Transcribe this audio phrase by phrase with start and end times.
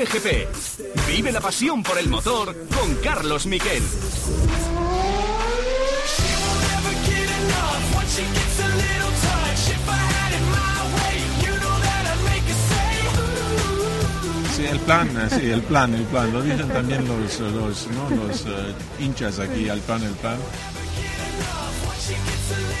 [0.00, 0.48] Cope GP.
[1.08, 3.82] Vive la pasión por el motor con Carlos Miquel.
[14.56, 16.32] Sí, el plan, sí, el plan, el plan.
[16.32, 18.10] Lo dicen también los, los, ¿no?
[18.24, 20.38] los eh, hinchas aquí, el plan, el plan.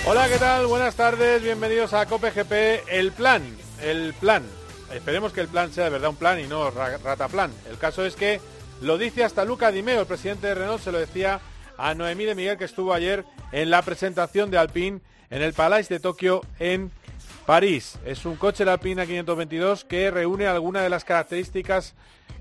[0.06, 0.66] Hola, ¿qué tal?
[0.66, 2.88] Buenas tardes, bienvenidos a Cope GP.
[2.88, 3.42] El plan,
[3.82, 4.59] el plan.
[4.92, 7.52] Esperemos que el plan sea de verdad un plan y no ra- rataplan.
[7.70, 8.40] El caso es que
[8.82, 11.40] lo dice hasta Luca Dimeo, el presidente de Renault, se lo decía
[11.78, 15.00] a Noemí de Miguel que estuvo ayer en la presentación de Alpine
[15.30, 16.90] en el Palais de Tokio en
[17.46, 17.98] París.
[18.04, 21.94] Es un coche el Alpine A522 que reúne algunas de las características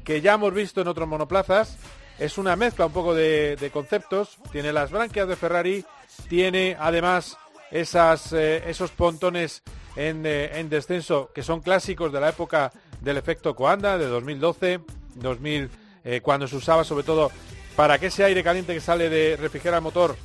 [0.04, 1.77] que ya hemos visto en otros monoplazas.
[2.18, 4.38] Es una mezcla un poco de conceptos.
[4.52, 5.85] Tiene las branquias de Ferrari,
[6.27, 7.38] tiene además
[7.71, 9.63] esas, eh, esos pontones
[9.95, 14.81] en, eh, en descenso que son clásicos de la época del efecto Coanda, de 2012,
[15.15, 15.70] 2000,
[16.03, 17.31] eh, cuando se usaba sobre todo
[17.76, 20.15] para que ese aire caliente que sale de refrigerar el motor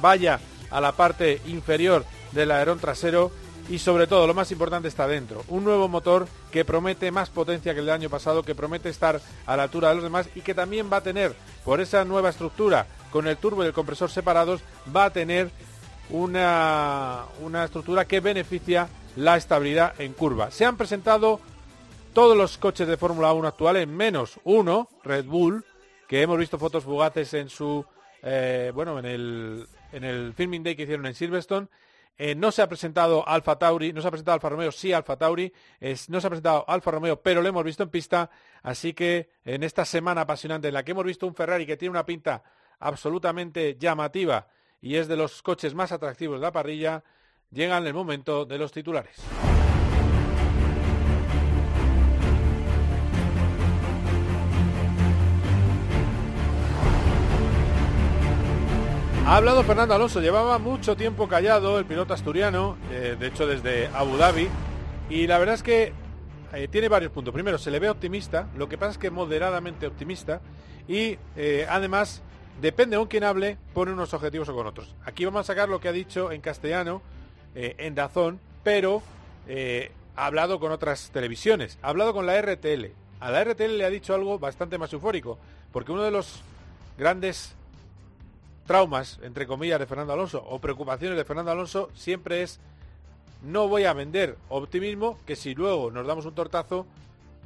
[0.00, 3.30] vaya a la parte inferior del alerón trasero
[3.68, 5.44] y sobre todo lo más importante está dentro.
[5.48, 9.20] Un nuevo motor que promete más potencia que el del año pasado, que promete estar
[9.44, 12.30] a la altura de los demás y que también va a tener, por esa nueva
[12.30, 14.60] estructura, con el turbo y el compresor separados,
[14.94, 15.50] va a tener
[16.10, 20.50] una, una estructura que beneficia la estabilidad en curva.
[20.50, 21.40] Se han presentado
[22.12, 25.64] todos los coches de Fórmula 1 actuales, menos uno, Red Bull,
[26.08, 27.84] que hemos visto fotos fugaces en su,
[28.22, 31.68] eh, bueno, en el, en el filming day que hicieron en Silverstone.
[32.18, 35.16] Eh, no se ha presentado Alfa Tauri, no se ha presentado Alfa Romeo, sí Alfa
[35.16, 38.30] Tauri, es- no se ha presentado Alfa Romeo, pero lo hemos visto en pista,
[38.62, 41.90] así que en esta semana apasionante en la que hemos visto un Ferrari que tiene
[41.90, 42.42] una pinta
[42.78, 44.46] absolutamente llamativa
[44.86, 47.02] y es de los coches más atractivos de la parrilla,
[47.50, 49.16] llega el momento de los titulares.
[59.26, 63.88] Ha hablado Fernando Alonso, llevaba mucho tiempo callado el piloto asturiano, eh, de hecho desde
[63.88, 64.48] Abu Dhabi,
[65.10, 65.92] y la verdad es que
[66.52, 67.34] eh, tiene varios puntos.
[67.34, 70.40] Primero, se le ve optimista, lo que pasa es que moderadamente optimista,
[70.86, 72.22] y eh, además,
[72.60, 74.94] depende con quién hable, pone unos objetivos o con otros.
[75.04, 77.02] Aquí vamos a sacar lo que ha dicho en castellano,
[77.54, 79.02] eh, en Dazón, pero
[79.48, 82.86] eh, ha hablado con otras televisiones, ha hablado con la RTL.
[83.20, 85.38] A la RTL le ha dicho algo bastante más eufórico,
[85.72, 86.42] porque uno de los
[86.98, 87.54] grandes
[88.66, 92.58] traumas, entre comillas, de Fernando Alonso o preocupaciones de Fernando Alonso siempre es
[93.42, 96.86] no voy a vender optimismo que si luego nos damos un tortazo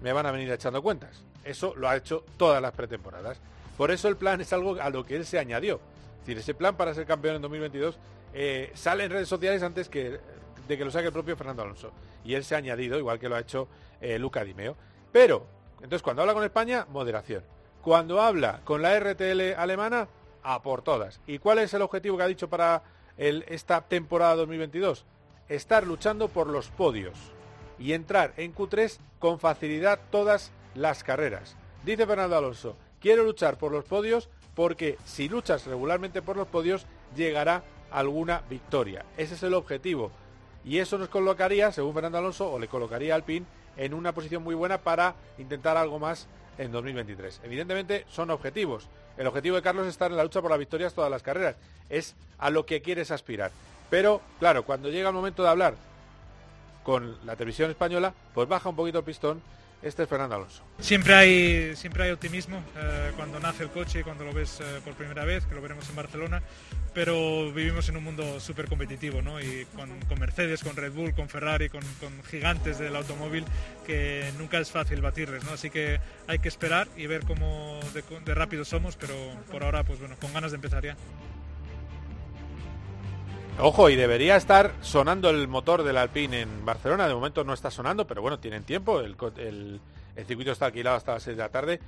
[0.03, 1.23] me van a venir echando cuentas.
[1.45, 3.39] Eso lo ha hecho todas las pretemporadas.
[3.81, 5.77] Por eso el plan es algo a lo que él se añadió.
[5.77, 7.99] Es decir, ese plan para ser campeón en 2022
[8.35, 10.21] eh, sale en redes sociales antes que
[10.69, 11.91] de que lo saque el propio Fernando Alonso.
[12.23, 13.69] Y él se ha añadido, igual que lo ha hecho
[14.03, 14.77] eh, Luca Dimeo.
[15.11, 15.47] Pero,
[15.77, 17.43] entonces cuando habla con España, moderación.
[17.81, 20.09] Cuando habla con la RTL alemana,
[20.43, 21.23] a por todas.
[21.27, 22.83] ¿Y cuál es el objetivo que ha dicho para
[23.17, 25.07] esta temporada 2022?
[25.49, 27.17] Estar luchando por los podios
[27.79, 31.57] y entrar en Q3 con facilidad todas las carreras.
[31.83, 36.87] Dice Fernando Alonso, quiero luchar por los podios porque si luchas regularmente por los podios
[37.17, 39.05] llegará alguna victoria.
[39.17, 40.11] Ese es el objetivo.
[40.65, 43.47] Y eso nos colocaría, según Fernando Alonso, o le colocaría al PIN
[43.77, 46.27] en una posición muy buena para intentar algo más
[46.59, 47.41] en 2023.
[47.45, 48.89] Evidentemente son objetivos.
[49.17, 51.57] El objetivo de Carlos es estar en la lucha por las victorias todas las carreras.
[51.89, 53.51] Es a lo que quieres aspirar.
[53.89, 55.75] Pero, claro, cuando llega el momento de hablar
[56.85, 59.43] con la televisión española, pues baja un poquito el pistón.
[59.83, 60.63] Este es Fernando Alonso.
[60.79, 64.93] Siempre hay, siempre hay optimismo eh, cuando nace el coche cuando lo ves eh, por
[64.93, 66.43] primera vez, que lo veremos en Barcelona,
[66.93, 69.41] pero vivimos en un mundo súper competitivo, ¿no?
[69.41, 73.45] Y con, Mercedes, con Red Bull, con Ferrari, con, con gigantes del automóvil,
[73.87, 75.53] que nunca es fácil batirles, ¿no?
[75.53, 79.15] Así que hay que esperar y ver cómo de, de rápido somos, pero
[79.51, 80.97] por ahora, pues bueno, con ganas de empezar ya.
[83.63, 87.07] Ojo, y debería estar sonando el motor del Alpine en Barcelona.
[87.07, 89.01] De momento no está sonando, pero bueno, tienen tiempo.
[89.01, 89.81] El,
[90.27, 91.81] circuito está alquilado hasta las 6 de la tarde.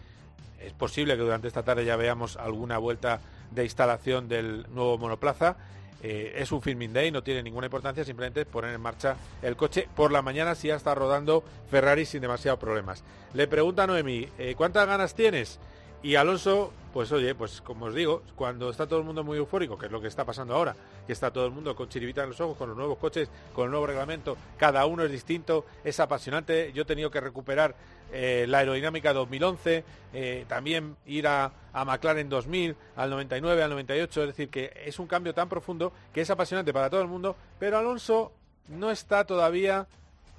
[0.61, 3.21] Es posible que durante esta tarde ya veamos alguna vuelta
[3.51, 5.57] de instalación del nuevo monoplaza.
[6.03, 9.89] Eh, es un filming day, no tiene ninguna importancia, simplemente poner en marcha el coche
[9.97, 13.03] por la mañana si ya está rodando Ferrari sin demasiados problemas.
[13.33, 15.59] Le pregunta a Noemi, eh, ¿cuántas ganas tienes?
[16.03, 19.79] Y Alonso, pues oye, pues como os digo, cuando está todo el mundo muy eufórico,
[19.79, 20.75] que es lo que está pasando ahora,
[21.07, 23.67] que está todo el mundo con chiribita en los ojos, con los nuevos coches, con
[23.67, 26.73] el nuevo reglamento, cada uno es distinto, es apasionante.
[26.75, 27.77] Yo he tenido que recuperar
[28.11, 34.23] eh, la aerodinámica 2011, eh, también ir a, a McLaren 2000, al 99, al 98,
[34.23, 37.37] es decir, que es un cambio tan profundo que es apasionante para todo el mundo,
[37.61, 38.33] pero Alonso
[38.69, 39.87] no está todavía,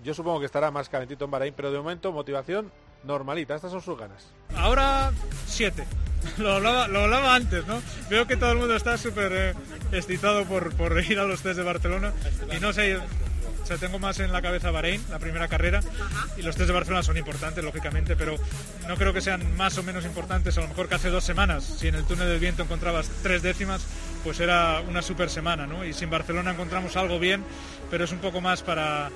[0.03, 2.69] yo supongo que estará más calentito en Bahrein, pero de momento motivación
[3.03, 3.55] normalita.
[3.55, 4.31] Estas son sus ganas.
[4.55, 5.11] Ahora
[5.53, 5.85] siete.
[6.37, 7.81] Lo hablaba, antes, ¿no?
[8.09, 9.53] Veo que todo el mundo está súper eh,
[9.91, 12.13] excitado por, por ir a los test de Barcelona
[12.55, 12.97] y no sé,
[13.63, 15.79] o sea, tengo más en la cabeza Bahrein, la primera carrera,
[16.37, 18.35] y los test de Barcelona son importantes, lógicamente, pero
[18.89, 20.57] no creo que sean más o menos importantes.
[20.57, 23.41] A lo mejor que hace dos semanas, si en el túnel del viento encontrabas tres
[23.41, 23.85] décimas,
[24.23, 25.85] pues era una super semana, ¿no?
[25.85, 27.43] Y si en Barcelona encontramos algo bien,
[27.89, 29.09] pero es un poco más para,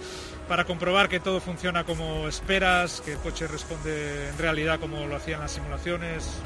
[0.48, 5.16] para comprobar que todo funciona como esperas, que el coche responde en realidad como lo
[5.16, 6.40] hacían las simulaciones.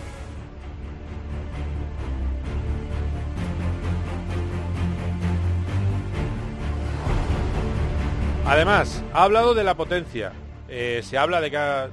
[8.46, 10.34] Además, ha hablado de la potencia.
[10.68, 11.90] Eh, se habla de que ha-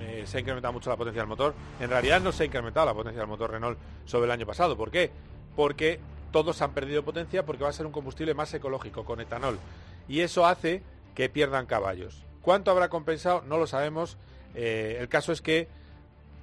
[0.00, 1.54] eh, se ha incrementado mucho la potencia del motor.
[1.78, 4.76] En realidad no se ha incrementado la potencia del motor Renault sobre el año pasado.
[4.76, 5.10] ¿Por qué?
[5.54, 6.00] Porque
[6.32, 9.58] todos han perdido potencia porque va a ser un combustible más ecológico, con etanol.
[10.08, 10.82] Y eso hace
[11.20, 12.24] que pierdan caballos.
[12.40, 13.42] ¿Cuánto habrá compensado?
[13.46, 14.16] No lo sabemos.
[14.54, 15.68] Eh, el caso es que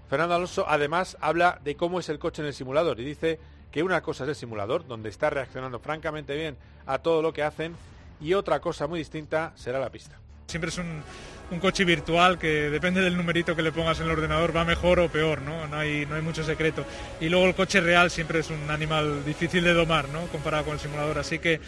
[0.08, 3.40] Fernando Alonso además habla de cómo es el coche en el simulador y dice
[3.72, 7.42] que una cosa es el simulador, donde está reaccionando francamente bien a todo lo que
[7.42, 7.76] hacen,
[8.22, 10.20] y otra cosa muy distinta será la pista.
[10.48, 11.04] Siempre es un,
[11.52, 15.00] un coche virtual que depende del numerito que le pongas en el ordenador, va mejor
[15.00, 15.68] o peor, ¿no?
[15.68, 16.86] No hay, no hay mucho secreto.
[17.20, 20.22] Y luego el coche real siempre es un animal difícil de domar, ¿no?
[20.28, 21.20] Comparado con el simulador.
[21.20, 21.60] Así que,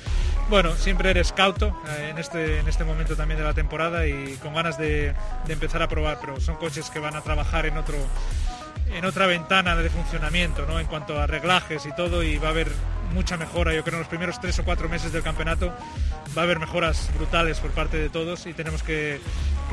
[0.49, 4.37] bueno, siempre eres cauto eh, en, este, en este momento también de la temporada y
[4.41, 5.13] con ganas de,
[5.45, 7.97] de empezar a probar, pero son coches que van a trabajar en otro
[8.93, 10.79] en otra ventana de funcionamiento, ¿no?
[10.79, 12.67] En cuanto a reglajes y todo, y va a haber
[13.13, 13.73] mucha mejora.
[13.73, 15.71] Yo creo en los primeros tres o cuatro meses del campeonato
[16.37, 19.19] va a haber mejoras brutales por parte de todos y tenemos que,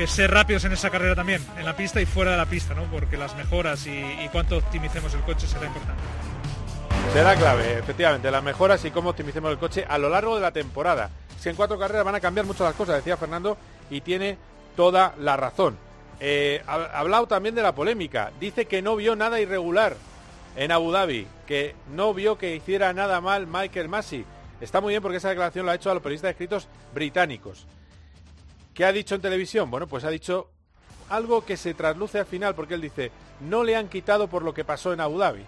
[0.07, 2.85] ser rápidos en esa carrera también, en la pista y fuera de la pista, ¿no?
[2.85, 6.03] Porque las mejoras y, y cuánto optimicemos el coche será importante.
[7.13, 10.51] Será clave, efectivamente, las mejoras y cómo optimicemos el coche a lo largo de la
[10.51, 11.11] temporada.
[11.39, 13.57] Si en cuatro carreras van a cambiar mucho las cosas, decía Fernando,
[13.91, 14.37] y tiene
[14.77, 15.79] toda la razón.
[16.21, 18.33] Eh, ha ha hablado también de la polémica.
[18.41, 19.97] Dice que no vio nada irregular
[20.57, 24.25] en Abu Dhabi, que no vio que hiciera nada mal Michael Massey.
[24.61, 27.67] Está muy bien porque esa declaración la ha hecho a los periodistas escritos británicos.
[28.73, 29.71] ¿Qué ha dicho en televisión?
[29.71, 30.51] Bueno, pues ha dicho
[31.11, 33.11] algo que se trasluce al final, porque él dice,
[33.41, 35.45] no le han quitado por lo que pasó en Abu Dhabi.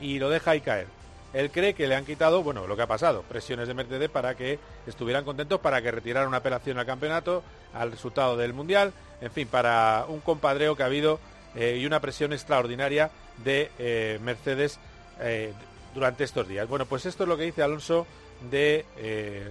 [0.00, 0.86] Y lo deja ahí caer.
[1.32, 4.34] Él cree que le han quitado, bueno, lo que ha pasado, presiones de Mercedes para
[4.34, 7.42] que estuvieran contentos, para que retiraran una apelación al campeonato,
[7.72, 11.20] al resultado del Mundial, en fin, para un compadreo que ha habido
[11.54, 13.10] eh, y una presión extraordinaria
[13.44, 14.78] de eh, Mercedes
[15.20, 15.52] eh,
[15.94, 16.68] durante estos días.
[16.68, 18.06] Bueno, pues esto es lo que dice Alonso
[18.50, 18.86] de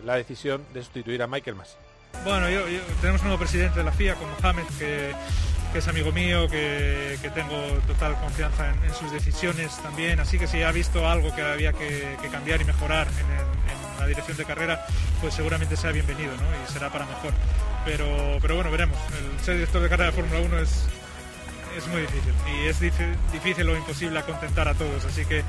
[0.03, 1.77] la decisión de sustituir a Michael Massey.
[2.23, 2.61] Bueno, yo,
[3.01, 5.13] tenemos un nuevo presidente de la FIA, con Mohamed, que,
[5.71, 7.55] que es amigo mío, que, que tengo
[7.87, 10.19] total confianza en, sus decisiones también.
[10.19, 14.37] Así que si ha visto algo que había que, cambiar y mejorar en, la dirección
[14.37, 14.85] de carrera,
[15.19, 16.43] pues seguramente sea bienvenido ¿no?
[16.63, 17.33] y será para mejor.
[17.83, 18.97] Pero, pero bueno, veremos.
[19.11, 20.85] El ser director de carrera de Fórmula 1 es,
[21.77, 25.03] es muy difícil y es difícil o imposible acontentar a todos.
[25.03, 25.43] Así que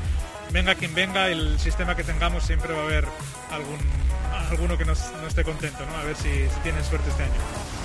[0.52, 3.04] venga quien venga, el sistema que tengamos siempre va a haber
[3.52, 3.78] algún,
[4.50, 5.96] alguno que no, no esté contento, ¿no?
[5.96, 7.79] A ver si, si tienen suerte este año.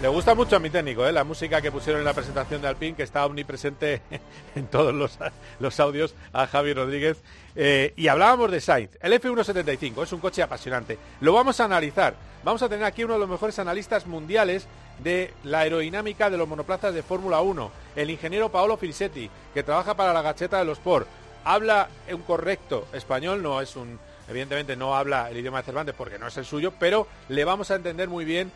[0.00, 1.12] Le gusta mucho a mi técnico, ¿eh?
[1.12, 4.00] la música que pusieron en la presentación de Alpine, que está omnipresente
[4.54, 5.18] en todos los,
[5.58, 7.18] los audios a Javi Rodríguez.
[7.54, 8.96] Eh, y hablábamos de Sainz.
[9.02, 10.96] El F175 es un coche apasionante.
[11.20, 12.14] Lo vamos a analizar.
[12.42, 14.66] Vamos a tener aquí uno de los mejores analistas mundiales
[15.02, 19.94] de la aerodinámica de los monoplazas de Fórmula 1, el ingeniero Paolo Filsetti, que trabaja
[19.98, 21.06] para la Gacheta de los Sport.
[21.44, 23.98] Habla un correcto español, no es un,
[24.30, 27.70] evidentemente no habla el idioma de Cervantes porque no es el suyo, pero le vamos
[27.70, 28.50] a entender muy bien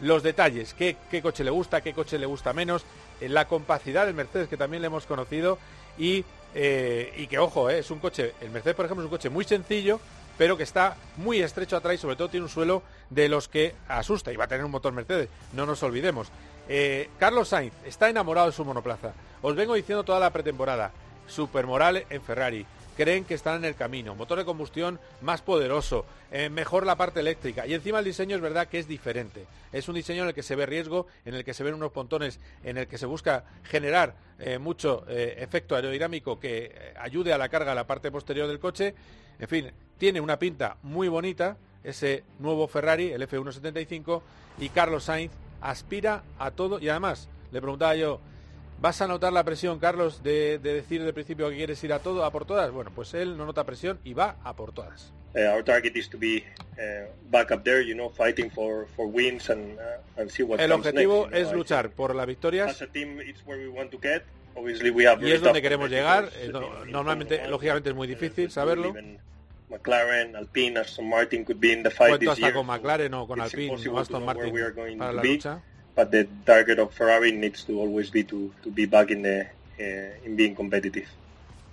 [0.00, 2.84] los detalles, qué, coche le gusta, qué coche le gusta menos,
[3.20, 5.58] eh, la compacidad del Mercedes que también le hemos conocido
[5.98, 9.16] y, eh, y que ojo, eh, es un coche, el Mercedes por ejemplo es un
[9.16, 10.00] coche muy sencillo,
[10.38, 13.74] pero que está muy estrecho atrás y sobre todo tiene un suelo de los que
[13.88, 16.28] asusta y va a tener un motor Mercedes, no nos olvidemos.
[17.18, 20.92] Carlos Sainz está enamorado de su monoplaza, os vengo diciendo toda la pretemporada,
[21.26, 22.64] super moral en Ferrari,
[23.00, 27.20] creen que están en el camino, motor de combustión más poderoso, eh, mejor la parte
[27.20, 29.46] eléctrica y encima el diseño es verdad que es diferente.
[29.72, 31.92] Es un diseño en el que se ve riesgo, en el que se ven unos
[31.92, 37.38] pontones, en el que se busca generar eh, mucho eh, efecto aerodinámico que ayude a
[37.38, 38.94] la carga a la parte posterior del coche.
[39.38, 44.20] En fin, tiene una pinta muy bonita ese nuevo Ferrari, el F175
[44.58, 48.20] y Carlos Sainz aspira a todo y además le preguntaba yo
[48.80, 51.98] ¿Vas a notar la presión, Carlos, de, de decir de principio que quieres ir a
[51.98, 52.70] todo, a por todas?
[52.70, 55.12] Bueno, pues él no nota presión y va a por todas.
[55.34, 56.42] Uh, our target is to be
[56.78, 60.58] uh, back up there, you know, fighting for, for wins and, uh, and see what
[60.60, 61.50] El objetivo next, you know.
[61.50, 64.22] es luchar por las victorias As a team, it's where we want to get.
[64.56, 66.28] Obviously, we have y es donde queremos llegar.
[66.40, 68.92] Eh, no- normalmente, lógicamente, es muy difícil saberlo.
[69.68, 72.54] McLaren, Alpine, Aston Martin could be in the fight Cuento this hasta year.
[72.54, 74.52] con McLaren o con it's Alpine o to Aston Martin
[74.98, 75.62] para la lucha.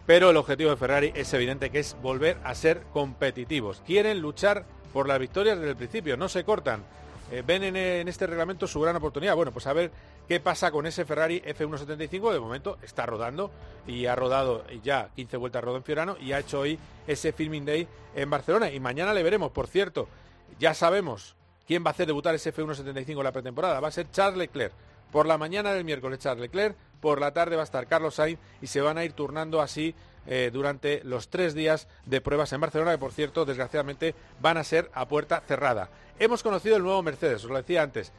[0.06, 3.84] Pero el objetivo de Ferrari es evidente que es volver a ser competitivos.
[3.86, 6.82] Quieren luchar por las victorias desde el principio, no se cortan.
[7.30, 9.36] Eh, ven en, en, este reglamento su gran oportunidad.
[9.36, 9.92] Bueno, pues a ver
[10.30, 12.32] qué pasa con ese Ferrari F175.
[12.32, 13.52] De momento está rodando
[13.86, 17.66] y ha rodado ya 15 vueltas rodó en Fiorano y ha hecho hoy ese Filming
[17.66, 18.72] Day en Barcelona.
[18.72, 20.08] Y mañana le veremos, por cierto,
[20.58, 21.36] ya sabemos
[21.68, 23.80] quién va a hacer debutar ese F175 en la pretemporada.
[23.80, 24.74] Va a ser Charles Leclerc.
[25.12, 28.40] Por la mañana del miércoles Charles Leclerc, por la tarde va a estar Carlos Sainz
[28.62, 29.94] y se van a ir turnando así
[30.26, 34.64] eh, durante los tres días de pruebas en Barcelona, que por cierto, desgraciadamente, van a
[34.64, 35.90] ser a puerta cerrada.
[36.20, 38.12] Hemos conocido el nuevo Mercedes, os lo decía antes.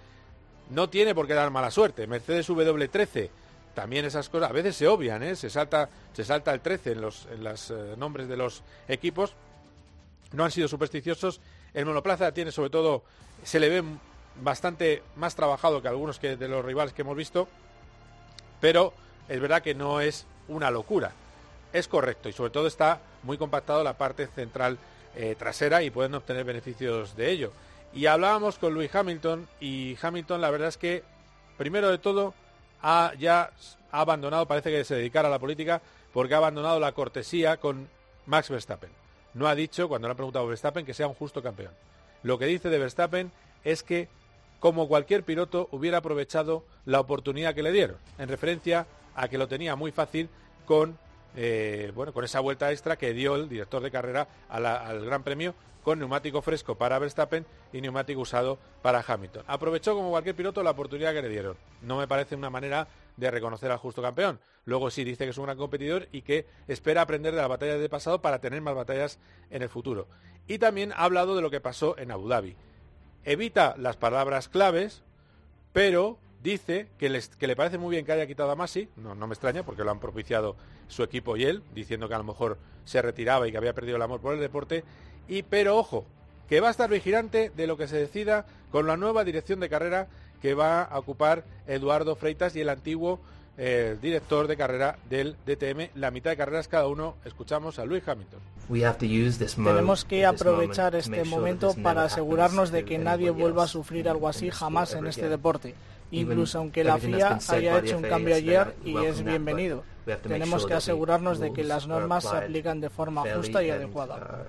[0.70, 2.06] No tiene por qué dar mala suerte.
[2.06, 3.30] Mercedes W13,
[3.74, 5.36] también esas cosas a veces se obvian, ¿eh?
[5.36, 9.34] se, salta, se salta el 13 en los en eh, nombres de los equipos.
[10.32, 11.40] No han sido supersticiosos.
[11.74, 13.02] El monoplaza tiene sobre todo,
[13.42, 13.84] se le ve
[14.40, 17.48] bastante más trabajado que algunos que de los rivales que hemos visto,
[18.60, 18.92] pero
[19.28, 21.12] es verdad que no es una locura.
[21.72, 24.78] Es correcto y sobre todo está muy compactado la parte central
[25.14, 27.52] eh, trasera y pueden obtener beneficios de ello.
[27.92, 31.02] Y hablábamos con Louis Hamilton y Hamilton la verdad es que,
[31.56, 32.34] primero de todo,
[32.82, 33.50] ha, ya
[33.90, 35.80] ha abandonado, parece que se dedicara a la política,
[36.12, 37.88] porque ha abandonado la cortesía con
[38.26, 38.90] Max Verstappen.
[39.38, 41.70] No ha dicho, cuando le han preguntado a Verstappen, que sea un justo campeón.
[42.24, 43.30] Lo que dice de Verstappen
[43.62, 44.08] es que,
[44.58, 49.46] como cualquier piloto, hubiera aprovechado la oportunidad que le dieron, en referencia a que lo
[49.46, 50.28] tenía muy fácil
[50.66, 50.98] con,
[51.40, 55.22] eh, bueno, con esa vuelta extra que dio el director de carrera la, al Gran
[55.22, 55.54] Premio
[55.84, 59.44] con neumático fresco para Verstappen y neumático usado para Hamilton.
[59.46, 61.56] Aprovechó como cualquier piloto la oportunidad que le dieron.
[61.80, 64.40] No me parece una manera de reconocer al justo campeón.
[64.64, 67.78] Luego sí dice que es un gran competidor y que espera aprender de las batallas
[67.78, 70.08] del pasado para tener más batallas en el futuro.
[70.48, 72.56] Y también ha hablado de lo que pasó en Abu Dhabi.
[73.24, 75.04] Evita las palabras claves,
[75.72, 79.14] pero dice que, les, que le parece muy bien que haya quitado a Masi, no,
[79.14, 80.56] no me extraña porque lo han propiciado
[80.88, 83.96] su equipo y él, diciendo que a lo mejor se retiraba y que había perdido
[83.96, 84.84] el amor por el deporte,
[85.28, 86.06] y pero ojo,
[86.48, 89.68] que va a estar vigilante de lo que se decida con la nueva dirección de
[89.68, 90.08] carrera
[90.40, 93.20] que va a ocupar Eduardo Freitas y el antiguo
[93.60, 97.16] eh, director de carrera del DTM, la mitad de carreras cada uno.
[97.24, 98.38] Escuchamos a Luis Hamilton.
[99.74, 104.50] Tenemos que aprovechar este momento para asegurarnos de que nadie vuelva a sufrir algo así
[104.50, 105.74] jamás en este deporte,
[106.10, 109.84] incluso aunque la FIA haya hecho un cambio ayer y es bienvenido.
[110.22, 114.46] Tenemos que asegurarnos de que las normas se aplican de forma justa y adecuada.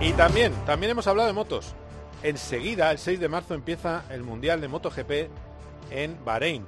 [0.00, 1.74] Y también, también hemos hablado de motos.
[2.24, 5.30] Enseguida, el 6 de marzo, empieza el Mundial de MotoGP
[5.90, 6.66] en Bahrein.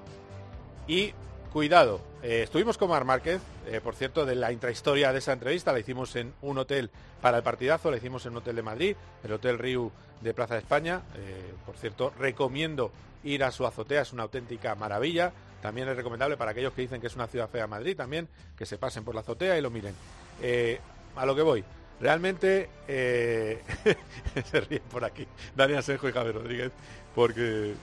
[0.86, 1.12] Y
[1.52, 5.72] cuidado, eh, estuvimos con Mar Márquez, eh, por cierto, de la intrahistoria de esa entrevista,
[5.72, 6.90] la hicimos en un hotel
[7.20, 9.90] para el partidazo, la hicimos en un hotel de Madrid, el Hotel Riu
[10.20, 11.02] de Plaza de España.
[11.16, 12.92] Eh, por cierto, recomiendo
[13.24, 15.32] ir a su azotea, es una auténtica maravilla.
[15.62, 18.66] También es recomendable para aquellos que dicen que es una ciudad fea Madrid también, que
[18.66, 19.94] se pasen por la azotea y lo miren.
[21.16, 21.64] a lo que voy,
[22.00, 23.60] Realmente eh,
[24.50, 26.72] se ríen por aquí, Daniel Asenjo y Javier Rodríguez,
[27.14, 27.74] porque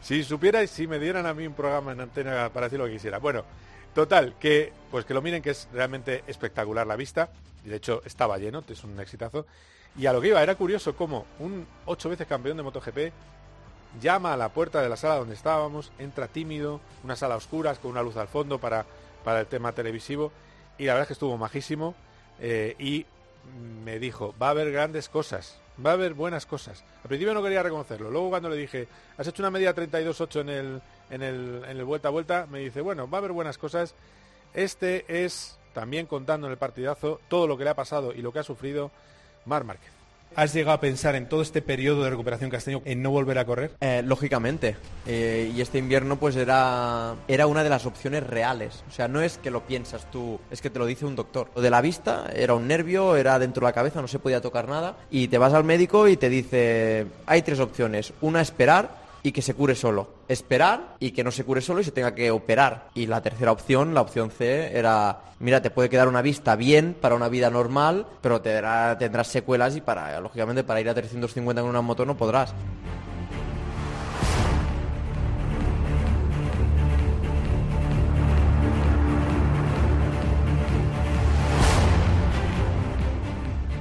[0.00, 2.92] si supierais, si me dieran a mí un programa en antena para decir lo que
[2.92, 3.18] quisiera.
[3.18, 3.44] Bueno,
[3.94, 7.30] total, que pues que lo miren que es realmente espectacular la vista.
[7.64, 9.46] De hecho, estaba lleno, es un exitazo.
[9.98, 13.12] Y a lo que iba, era curioso cómo un ocho veces campeón de MotoGP
[14.00, 17.90] llama a la puerta de la sala donde estábamos, entra tímido, una sala oscura con
[17.90, 18.86] una luz al fondo para,
[19.24, 20.32] para el tema televisivo.
[20.78, 21.94] Y la verdad es que estuvo majísimo.
[22.40, 23.04] Eh, y
[23.84, 26.84] me dijo, va a haber grandes cosas, va a haber buenas cosas.
[27.02, 28.10] Al principio no quería reconocerlo.
[28.10, 31.84] Luego cuando le dije, has hecho una media 32-8 en el, en, el, en el
[31.84, 33.94] vuelta a vuelta, me dice, bueno, va a haber buenas cosas.
[34.54, 38.32] Este es, también contando en el partidazo, todo lo que le ha pasado y lo
[38.32, 38.90] que ha sufrido
[39.44, 40.00] Mar Márquez.
[40.36, 43.10] ¿Has llegado a pensar en todo este periodo de recuperación que has tenido en no
[43.10, 43.72] volver a correr?
[43.80, 44.76] Eh, lógicamente.
[45.04, 48.84] Eh, y este invierno pues era, era una de las opciones reales.
[48.88, 51.50] O sea, no es que lo piensas tú, es que te lo dice un doctor.
[51.56, 54.40] Lo de la vista era un nervio, era dentro de la cabeza, no se podía
[54.40, 54.96] tocar nada.
[55.10, 58.12] Y te vas al médico y te dice, hay tres opciones.
[58.20, 60.08] Una, esperar y que se cure solo.
[60.28, 62.88] Esperar y que no se cure solo y se tenga que operar.
[62.94, 66.96] Y la tercera opción, la opción C, era, mira, te puede quedar una vista bien
[67.00, 68.60] para una vida normal, pero te
[68.98, 72.54] tendrás secuelas y para, lógicamente, para ir a 350 con una moto no podrás.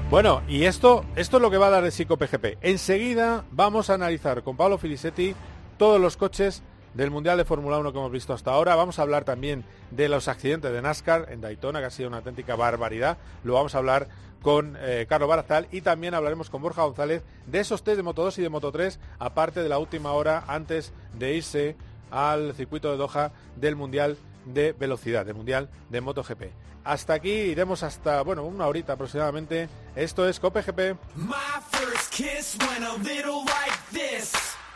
[0.09, 2.57] Bueno, y esto, esto es lo que va a dar el Psico PGP.
[2.61, 5.35] Enseguida vamos a analizar con Pablo Filisetti
[5.77, 6.63] todos los coches
[6.95, 8.73] del Mundial de Fórmula 1 que hemos visto hasta ahora.
[8.73, 12.17] Vamos a hablar también de los accidentes de NASCAR en Daytona, que ha sido una
[12.17, 13.19] auténtica barbaridad.
[13.43, 14.07] Lo vamos a hablar
[14.41, 18.23] con eh, Carlos Barazal y también hablaremos con Borja González de esos test de Moto
[18.23, 21.75] 2 y de Moto 3, aparte de la última hora antes de irse
[22.09, 26.43] al circuito de Doha del Mundial de Velocidad, del Mundial de MotoGP.
[26.83, 29.69] Hasta aquí iremos hasta, bueno, una horita aproximadamente.
[29.95, 30.97] Esto es Cope GP.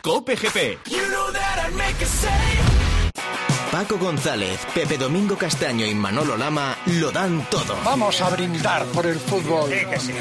[0.02, 0.84] Cope GP.
[3.74, 7.76] Paco González, Pepe Domingo Castaño y Manolo Lama lo dan todo.
[7.84, 9.68] Vamos a brindar por el fútbol.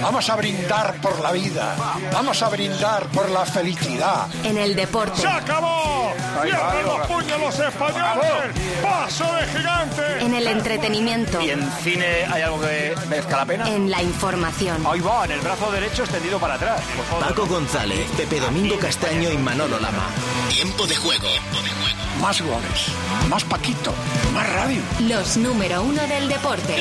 [0.02, 1.76] Vamos a brindar por la vida.
[2.12, 4.28] Vamos a brindar por la felicidad.
[4.44, 5.22] En el deporte.
[5.22, 6.12] ¡Se acabó!
[6.42, 8.56] ¡Cierren los puños los españoles!
[8.82, 10.02] ¡Paso de gigante!
[10.22, 11.40] En el entretenimiento.
[11.40, 13.70] ¿Y en cine hay algo que merezca la pena?
[13.70, 14.84] En la información.
[14.84, 16.82] Ahí va, en el brazo derecho extendido para atrás.
[17.20, 20.08] Paco González, Pepe Domingo Castaño y Manolo Lama.
[20.50, 21.28] Tiempo de juego.
[21.28, 21.83] Tiempo de juego
[22.22, 22.88] más goles,
[23.30, 23.94] más Paquito,
[24.34, 24.82] más radio.
[25.02, 26.76] Los número uno del deporte.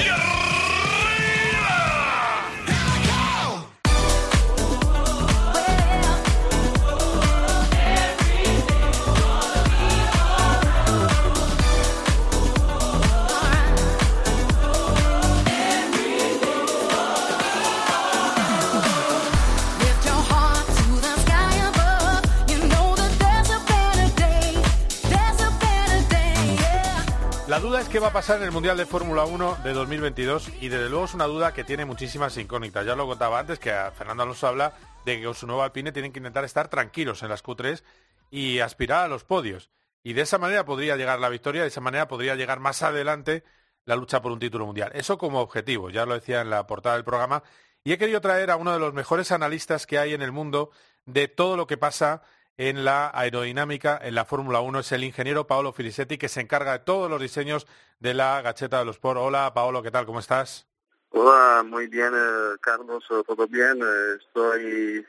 [27.82, 30.88] Es qué va a pasar en el Mundial de Fórmula 1 de 2022 y desde
[30.88, 32.86] luego es una duda que tiene muchísimas incógnitas.
[32.86, 34.74] Ya lo contaba antes que a Fernando Alonso habla
[35.04, 37.82] de que con su nuevo Alpine tienen que intentar estar tranquilos en las Q3
[38.30, 39.68] y aspirar a los podios.
[40.04, 43.42] Y de esa manera podría llegar la victoria, de esa manera podría llegar más adelante
[43.84, 44.92] la lucha por un título mundial.
[44.94, 47.42] Eso como objetivo, ya lo decía en la portada del programa.
[47.82, 50.70] Y he querido traer a uno de los mejores analistas que hay en el mundo
[51.04, 52.22] de todo lo que pasa
[52.68, 56.72] en la aerodinámica en la Fórmula 1 es el ingeniero Paolo Filisetti, que se encarga
[56.72, 57.66] de todos los diseños
[57.98, 59.18] de la gacheta de los Sport.
[59.18, 60.06] Hola, Paolo, ¿qué tal?
[60.06, 60.68] ¿Cómo estás?
[61.10, 63.80] Hola, muy bien, eh, Carlos, eh, todo bien.
[63.82, 65.04] Eh, estoy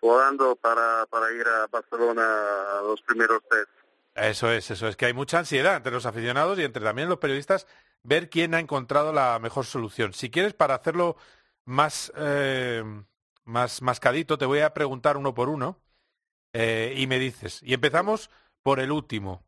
[0.00, 2.22] jugando para, para ir a Barcelona
[2.78, 3.70] a los primeros test.
[4.14, 7.18] Eso es, eso es, que hay mucha ansiedad entre los aficionados y entre también los
[7.18, 7.66] periodistas
[8.02, 10.12] ver quién ha encontrado la mejor solución.
[10.12, 11.16] Si quieres, para hacerlo
[11.64, 12.12] más,
[13.44, 15.81] más mascadito, te voy a preguntar uno por uno
[16.52, 17.60] eh, y me dices.
[17.62, 18.30] Y empezamos
[18.62, 19.44] por el último.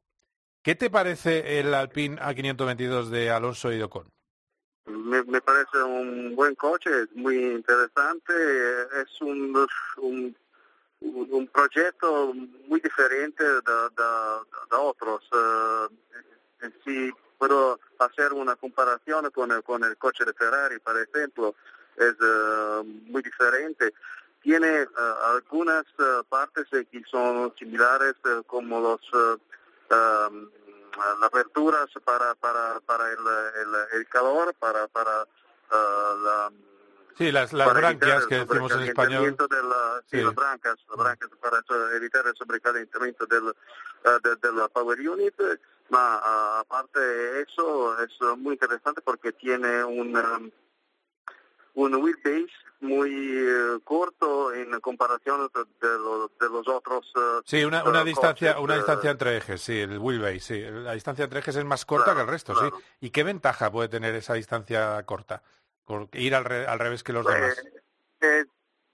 [0.62, 4.08] ¿Qué te parece el Alpine A522 de Alonso y Docon?
[4.86, 8.32] Me, parece un buen coche, muy interesante,
[9.02, 9.66] es un,
[9.98, 10.36] un,
[11.00, 12.34] un proyecto
[12.66, 15.22] muy diferente de, otros.
[15.32, 21.54] Eh, si puedo hacer una comparación con el, con el coche de Ferrari, por ejemplo,
[21.96, 23.92] es uh, muy diferente
[24.44, 24.88] tiene eh,
[25.34, 30.48] algunas eh, partes que son similares eh, como los um,
[30.98, 33.18] las aperturas para para para el,
[33.94, 35.26] el, calor para para
[35.70, 36.52] la
[37.16, 39.36] Sí, las, las branquias que decimos en español.
[39.36, 43.54] De la, sí, las branquias, las branquias para evitar el sobrecalentamiento del,
[44.24, 45.34] de, de, la Power Unit.
[45.90, 50.50] Ma aparte de eso, es muy interesante porque tiene un, um,
[51.74, 57.10] un wheelbase muy eh, corto en comparación de, de los otros.
[57.16, 61.24] Uh, sí, una, una distancia, una distancia entre ejes, sí, el wheelbase, sí, la distancia
[61.24, 62.68] entre ejes es más corta que el resto, sí.
[63.00, 65.42] ¿Y qué ventaja puede tener esa distancia corta?
[66.12, 67.62] Ir al, al revés que los demás.
[68.20, 68.44] Eh,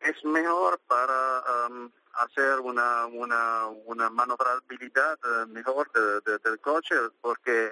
[0.00, 7.70] es mejor para um, hacer una, una, una manobrabilidad mejor de, del coche, porque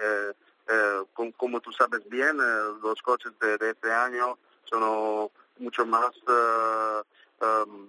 [1.35, 2.37] como, tú sabes bien,
[2.81, 4.37] los coches de, de este año
[4.69, 5.29] son
[5.59, 7.01] mucho más uh,
[7.45, 7.87] um,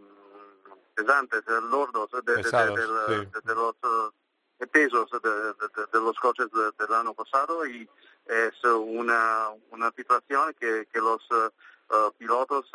[0.94, 7.88] pesantes, lordos de, de, de, los uh, pesos de, los coches del año pasado y
[8.26, 12.70] es una, una situación que, que los uh, pilotos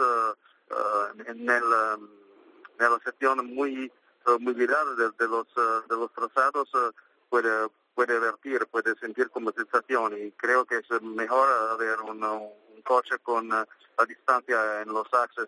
[1.28, 2.10] en, el, um,
[2.80, 3.92] en la sección muy
[4.40, 6.70] muy virada de, los de los trazados
[7.30, 12.82] puede puede vertir, puede sentir como sensación y creo que es mejor haber un, un
[12.84, 13.50] coche con
[13.98, 15.48] la distancia en los axes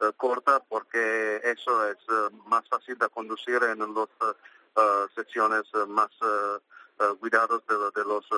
[0.00, 6.10] eh, corta porque eso es eh, más fácil de conducir en las eh, secciones más
[7.18, 8.28] cuidadas de, los,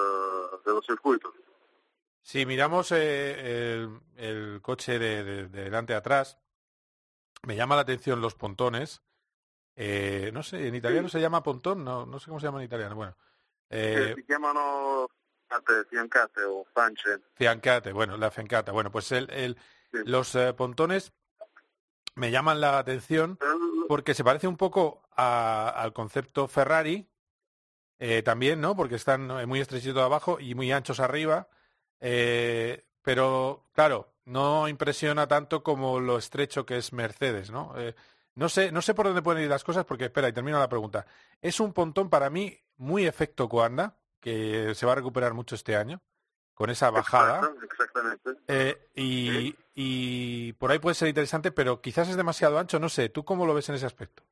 [0.65, 1.33] de los circuitos.
[2.23, 6.39] Si miramos el, el, coche de, delante a atrás,
[7.43, 9.03] me llama la atención los pontones.
[9.77, 12.97] no sé, en italiano se llama pontón, no, no sé cómo se llama en italiano.
[12.97, 13.17] Bueno,
[13.71, 14.15] eh,
[15.49, 17.19] se llaman fiancate o panche.
[17.35, 18.73] Fiancate, bueno, la fiancata.
[18.73, 19.57] Bueno, pues el, el
[19.93, 21.13] los eh, pontones
[22.15, 23.39] me llaman la atención
[23.89, 27.09] porque se parece un poco al concepto Ferrari,
[27.99, 28.77] eh, también, ¿no?
[28.77, 31.49] Porque están muy estrechitos abajo y muy anchos arriba.
[32.01, 37.73] Eh, pero, claro, no impresiona tanto como lo estrecho que es Mercedes, ¿no?
[37.77, 37.95] Eh,
[38.35, 40.69] no sé, no sé por dónde pueden ir las cosas, porque espera, y termino la
[40.69, 41.07] pregunta.
[41.41, 45.77] Es un pontón para mí muy efecto Coanda, que se va a recuperar mucho este
[45.77, 46.01] año,
[46.55, 47.51] con esa bajada.
[47.63, 48.89] exactamente.
[48.95, 53.09] y, y por ahí puede ser interesante, pero quizás es demasiado ancho, no sé.
[53.09, 54.23] ¿Tú cómo lo ves en ese aspecto?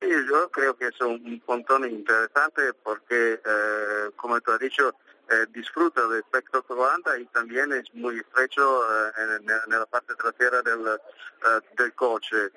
[0.00, 4.94] Sí, yo creo que es un pontón interesante porque, eh, como tú has dicho,
[5.30, 8.82] eh, disfruta del espectro Coanda y también es muy estrecho
[9.16, 12.50] eh, en, la parte trasera del, eh, del coche.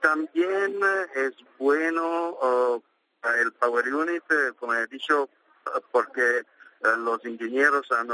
[0.00, 0.80] también
[1.14, 2.82] es bueno
[3.40, 4.24] el Power Unit,
[4.58, 5.28] como he dicho,
[5.90, 6.42] porque
[6.98, 8.08] los ingenieros han,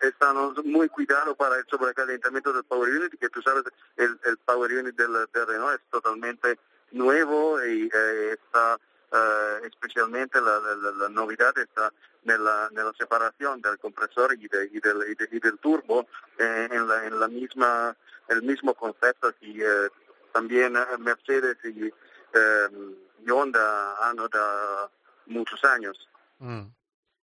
[0.00, 3.64] están muy cuidados para el sobrecalentamiento del Power Unit, que tú sabes,
[3.96, 6.58] el, Power Unit del, del Renault es totalmente
[6.92, 7.90] nuevo y
[8.32, 8.78] está
[9.12, 10.58] eh, especialmente la,
[10.98, 11.92] la, novedad está
[12.24, 16.08] en la, separación del compresor y, del, y, del, turbo
[16.38, 17.96] eh, en, la, en la misma
[18.28, 19.88] el mismo concepto que eh,
[20.32, 21.92] también Mercedes y,
[23.30, 24.90] Honda han dado
[25.26, 25.96] muchos años.
[26.38, 26.62] Mm.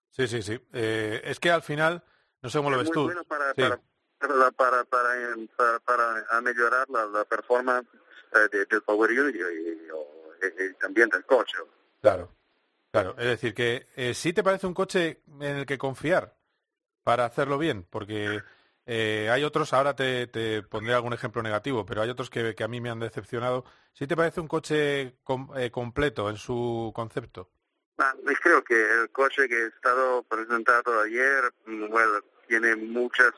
[0.10, 0.60] Sí, sí, sí.
[0.72, 2.04] es que al final,
[2.42, 3.12] no sé cómo lo ves tú.
[3.28, 7.88] para, para, para, para, mejorar la, performance
[8.52, 11.58] del Power Unit y, también del coche.
[12.02, 12.32] Claro,
[12.92, 13.16] claro.
[13.18, 16.36] Es decir, que eh, sí te parece un coche en el que confiar
[17.04, 18.42] para hacerlo bien, porque
[18.86, 20.28] eh, hay otros, ahora te,
[20.63, 23.65] pondré algún ejemplo negativo, pero hay otros que, a mí me han decepcionado.
[23.93, 25.15] ¿Sí te parece un coche
[25.56, 27.50] eh, completo en su concepto?
[27.98, 32.12] Ah, creo que el coche que he estado presentado ayer, mm, bueno,
[32.48, 33.34] tiene muchas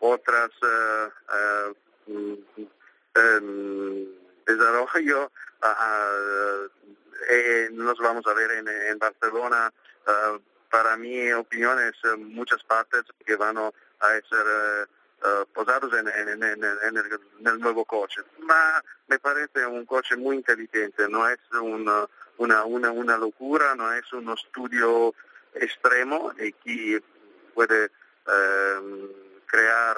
[0.00, 0.50] otras
[2.06, 2.34] mm,
[3.14, 4.06] em,
[4.46, 5.30] desarrollo
[7.28, 9.72] eh, nos vamos a ver en, Barcelona.
[10.06, 10.38] Uh,
[10.70, 13.70] para mi opinión es uh, muchas partes que van a
[14.28, 14.88] ser
[15.22, 16.96] uh, posados en, en, en,
[17.46, 18.22] el, nuevo coche.
[18.40, 22.06] Ma me parece un coche muy inteligente, no es una,
[22.36, 25.14] una, una, locura, no es un estudio
[25.54, 27.02] extremo y que
[27.54, 27.90] puede
[28.26, 29.08] ehm,
[29.46, 29.96] crear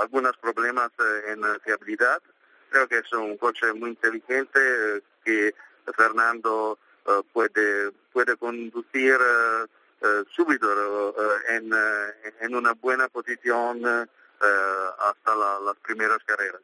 [0.00, 0.90] algunos problemas
[1.26, 2.22] en fiabilidad.
[2.70, 5.54] Creo que es un coche muy inteligente que
[5.96, 9.66] Fernando eh, puede, puede conducir eh,
[10.00, 11.14] eh, súbito
[11.48, 11.70] en,
[12.40, 16.60] en, una buena posición hasta las primeras carreras.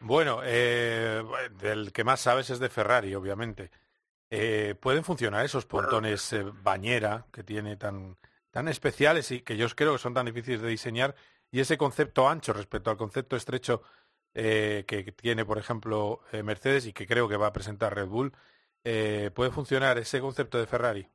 [0.00, 3.70] Bueno, del que más sabes es de Ferrari, obviamente.
[4.80, 8.16] ¿Pueden funcionar esos pontones bañera que tiene tan,
[8.50, 11.14] tan especiales y que yo creo que son tan difíciles de diseñar
[11.50, 13.82] y ese concepto ancho respecto al concepto estrecho
[14.32, 18.32] que tiene, por ejemplo, Mercedes y que creo que va a presentar Red Bull?
[18.84, 21.08] eh, puede funcionar ese concepto de Ferrari?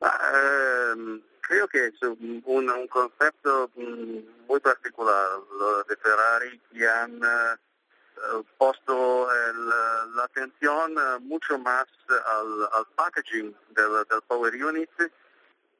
[0.00, 7.22] Em, creo que es un, un, concepto mm, muy particular lo de Ferrari que han
[7.22, 9.68] uh, puesto el,
[10.16, 14.90] la atención uh, mucho más al, al packaging del, del, Power Unit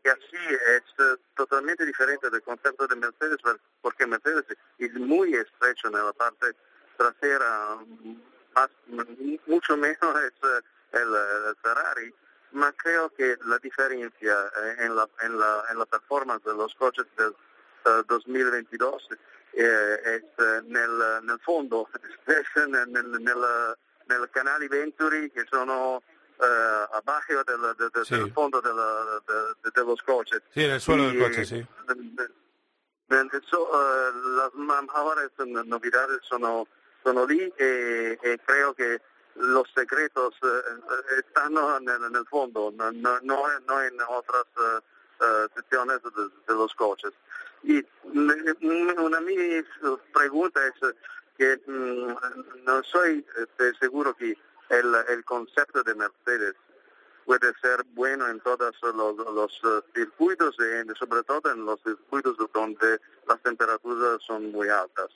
[0.03, 0.37] y así
[0.77, 3.39] es uh, totalmente diferente del concepto de Mercedes
[3.83, 4.45] porque Mercedes
[4.79, 6.55] es muy estrecho en la parte
[6.97, 7.77] trasera
[8.55, 8.71] más,
[9.47, 10.33] mucho menos es
[10.93, 12.15] el, Ferrari,
[12.57, 16.75] ma creo que la diferencia eh, en la, en la, en la performance de los
[16.75, 17.35] coches del
[18.09, 19.09] 2022
[19.53, 20.91] eh, es nel,
[21.23, 21.89] nel fondo,
[22.27, 22.87] nel,
[23.21, 23.77] nel,
[24.09, 26.03] nel canali Venturi che sono
[26.41, 29.21] eh, abajo del, del, del, del fondo de, la,
[29.63, 30.43] de, de, los coches.
[30.53, 31.67] Sí, en el suelo y, del coche, sí.
[33.49, 36.67] So, uh, las mejores novedades sono,
[37.05, 39.01] sono lì e, e creo che
[39.39, 46.55] los secretos eh, están en, el fondo, no, no, no en otras uh, secciones de,
[46.55, 47.13] los coches.
[47.63, 49.65] Y una de mis
[50.13, 50.95] preguntas es
[51.37, 54.37] que mm, no soy este, seguro que
[54.71, 56.55] el, el concepto de Mercedes
[57.27, 59.61] puede ser bueno en todos los, los
[59.95, 65.09] circuitos y sobre todo en los circuitos donde las temperaturas son muy altas.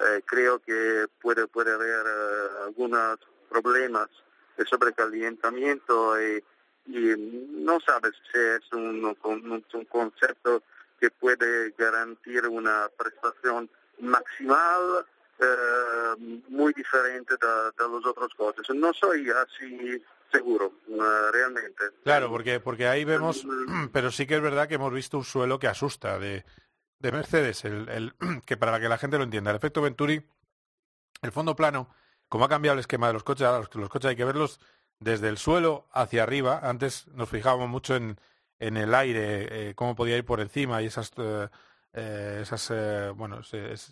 [0.00, 4.08] Eh, creo que puede, puede haber uh, algunas problemas
[4.56, 6.42] de sobrecalentamiento y,
[6.88, 10.62] no sabes si es un, un, concepto
[10.98, 13.68] que puede garantir una prestación
[14.00, 15.04] maximal
[15.38, 18.74] eh, muy diferente de, los otros coches.
[18.74, 21.84] No soy así seguro, eh, realmente.
[22.04, 23.46] Claro, porque, porque ahí vemos,
[23.92, 26.44] pero sí que es verdad que hemos visto un suelo que asusta de,
[26.98, 28.14] de Mercedes, el, el,
[28.46, 30.26] que para que la gente lo entienda, el efecto Venturi,
[31.22, 31.94] el fondo plano,
[32.28, 34.60] como ha cambiado el esquema de los coches, ahora los, coches hay que verlos
[35.00, 36.60] desde el suelo hacia arriba.
[36.62, 38.18] Antes nos fijábamos mucho en,
[38.58, 41.48] en el aire, eh, cómo podía ir por encima y esas, eh,
[41.92, 43.40] eh, esas bueno,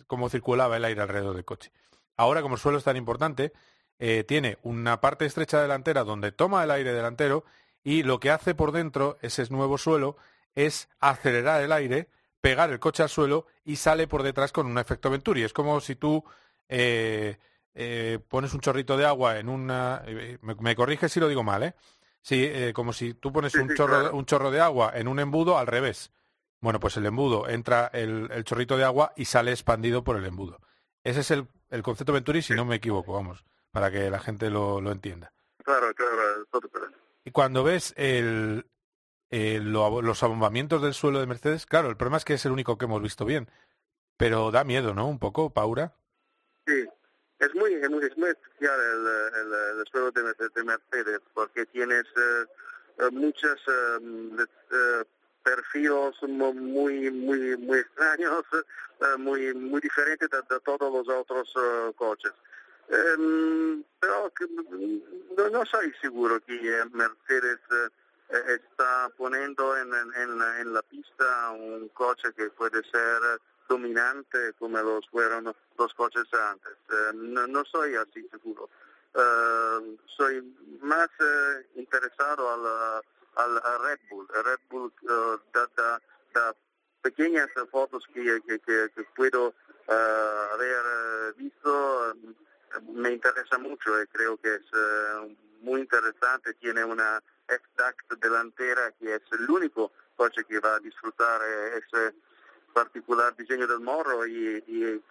[0.05, 1.71] cómo circulaba el aire alrededor del coche.
[2.15, 3.53] Ahora, como el suelo es tan importante,
[4.27, 7.45] tiene una parte estrecha delantera donde toma el aire delantero
[7.83, 10.17] y lo que hace por dentro ese nuevo suelo
[10.55, 12.09] es acelerar el aire,
[12.41, 15.43] pegar el coche al suelo y sale por detrás con un efecto Venturi.
[15.43, 16.23] Es como si tú
[18.29, 20.03] pones un chorrito de agua en una...
[20.41, 21.75] me, me corrige si lo digo mal, ¿eh?
[22.27, 25.57] Sí, eh, como si tú pones un, chorro, un chorro de agua en un embudo
[25.57, 26.11] al revés.
[26.59, 30.25] Bueno, pues el embudo entra el, el chorrito de agua y sale expandido por el
[30.25, 30.59] embudo.
[31.05, 34.49] Ese es el, el concepto Venturi, si no me equivoco, vamos, para que la gente
[34.49, 35.31] lo, lo entienda.
[35.63, 36.45] Claro, claro,
[37.23, 38.65] Y cuando ves el,
[39.29, 42.85] los abombamientos del suelo de Mercedes, claro, el problema es que es el único que
[42.85, 43.49] hemos visto bien.
[44.17, 45.07] Pero da miedo, ¿no?
[45.07, 45.93] Un poco, Paura.
[46.65, 46.85] Sí,
[47.39, 52.45] es muy, es muy, especial el, el, suelo de, Mercedes porque tienes eh,
[52.99, 55.03] eh, muchos eh,
[55.43, 58.43] perfiles muy, muy, muy extraños,
[59.19, 61.53] muy, muy diferentes de, todos los otros
[61.95, 62.33] coches.
[62.89, 64.31] Em, pero
[65.37, 67.59] no, no, soy seguro que Mercedes
[68.29, 75.07] está poniendo en, en, en la pista un coche que puede ser dominante como los
[75.09, 76.73] fueron los coches antes.
[76.89, 78.69] Eh, no, soy así seguro.
[79.13, 83.03] Eh, soy más eh, interesado al,
[83.35, 84.27] al, Red Bull.
[84.29, 84.93] Red Bull
[85.53, 86.51] da,
[87.01, 89.53] pequeñas fotos que, que, puedo
[89.87, 92.15] haber visto.
[92.93, 94.65] me interesa mucho y creo que es
[95.61, 96.53] muy interesante.
[96.55, 101.41] Tiene una exact delantera que es el único coche que va a disfrutar
[102.77, 104.61] particular diseño del morro y,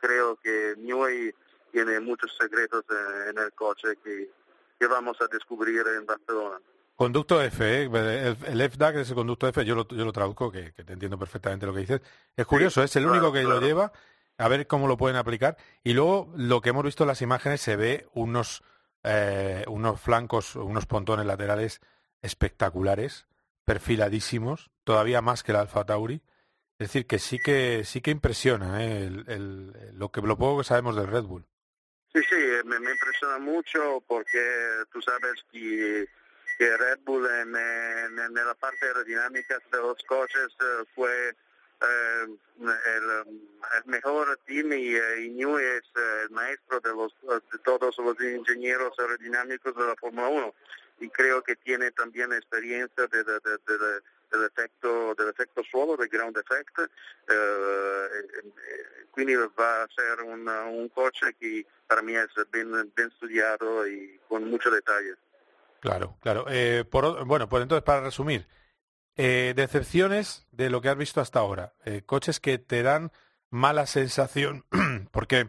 [0.01, 1.35] creo que Newey
[1.73, 2.85] tiene muchos secretos
[3.29, 4.31] en, el coche que,
[4.79, 6.61] que, vamos a descubrir en Barcelona.
[6.95, 8.37] Conducto F, ¿eh?
[8.47, 11.67] el, FDAC es el conducto F, yo lo, yo lo traduzco, que, te entiendo perfectamente
[11.67, 12.01] lo que dices.
[12.37, 13.91] Es curioso, es el único que lo lleva,
[14.39, 15.57] a ver cómo lo pueden aplicar.
[15.83, 18.63] Y luego, lo que hemos visto en las imágenes, se ve unos,
[19.03, 21.81] eh, unos flancos, unos pontones laterales
[22.23, 23.27] espectaculares,
[23.65, 26.23] perfiladísimos, todavía más que el Alfa Tauri.
[26.79, 29.07] Es decir, que sí que sí que impresiona ¿eh?
[29.07, 31.47] el, lo que lo poco que sabemos del Red Bull.
[32.13, 32.37] Sí, sí,
[32.67, 34.39] me, impresiona mucho porque
[34.93, 36.07] tú sabes que,
[36.59, 37.53] que Red Bull en,
[38.35, 42.27] la parte aerodinámica de los coches eh, fue eh,
[42.59, 45.83] el, mejor team y, y New es
[46.25, 47.15] el maestro de, los,
[47.53, 50.55] de todos los ingenieros aerodinámicos de la Fórmula 1
[51.01, 53.25] y creo que tiene también experiencia de
[54.31, 56.85] del efecto, del efecto suolo, del ground effect, eh,
[57.29, 63.87] eh, quindi va a ser un, un coche que para mí es bien, bien estudiado
[63.87, 65.17] y con muchos detalles.
[65.81, 66.47] Claro, claro.
[66.49, 68.47] Eh, por, bueno, pues entonces para resumir,
[69.17, 73.13] eh, decepciones de lo que has visto hasta ahora, eh, coches que te dan
[73.51, 74.67] mala sensación,
[75.13, 75.49] porque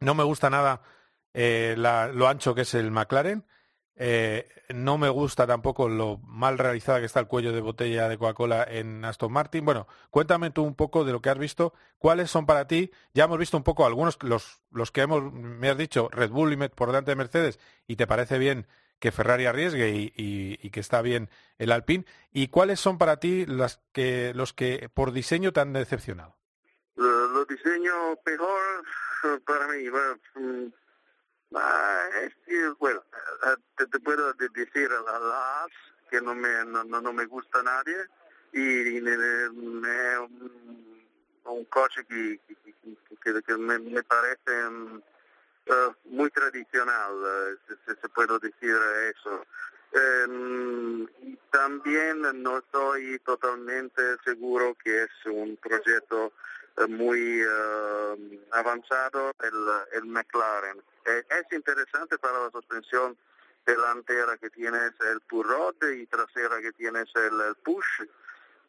[0.00, 0.82] no me gusta nada
[1.34, 3.44] eh, la, lo ancho que es el McLaren,
[3.96, 8.16] eh, no me gusta tampoco lo mal realizada que está el cuello de botella de
[8.16, 9.64] Coca-Cola en Aston Martin.
[9.64, 11.74] Bueno, cuéntame tú un poco de lo que has visto.
[11.98, 12.90] ¿Cuáles son para ti?
[13.12, 16.52] Ya hemos visto un poco algunos, los, los que hemos, me has dicho, Red Bull
[16.52, 18.66] y por delante de Mercedes, y te parece bien
[19.00, 22.04] que Ferrari arriesgue y, que está bien el Alpine.
[22.32, 26.36] ¿Y cuáles son para ti las que, los que por diseño te han decepcionado?
[26.96, 28.84] Los diseños peor
[29.46, 30.66] para mí, mm,
[31.54, 32.08] Ah,
[32.46, 33.02] es bueno,
[33.44, 35.70] eh, te, te, puedo decir a las
[36.08, 37.96] que no me, no, no me gusta nadie
[38.52, 39.00] y, y
[41.44, 42.38] un, coche que,
[43.22, 48.76] que, que me, me, parece uh, muy tradicional, uh, se, se, puede decir
[49.16, 49.44] eso.
[49.92, 51.08] Um,
[51.50, 56.32] también no estoy totalmente seguro que es un proyecto
[56.88, 58.16] muy uh,
[58.52, 60.80] avanzado el, el McLaren.
[61.06, 63.16] Eh, es interesante para la suspensión
[63.64, 68.04] delantera que tienes el pull rod y trasera que tienes el, push,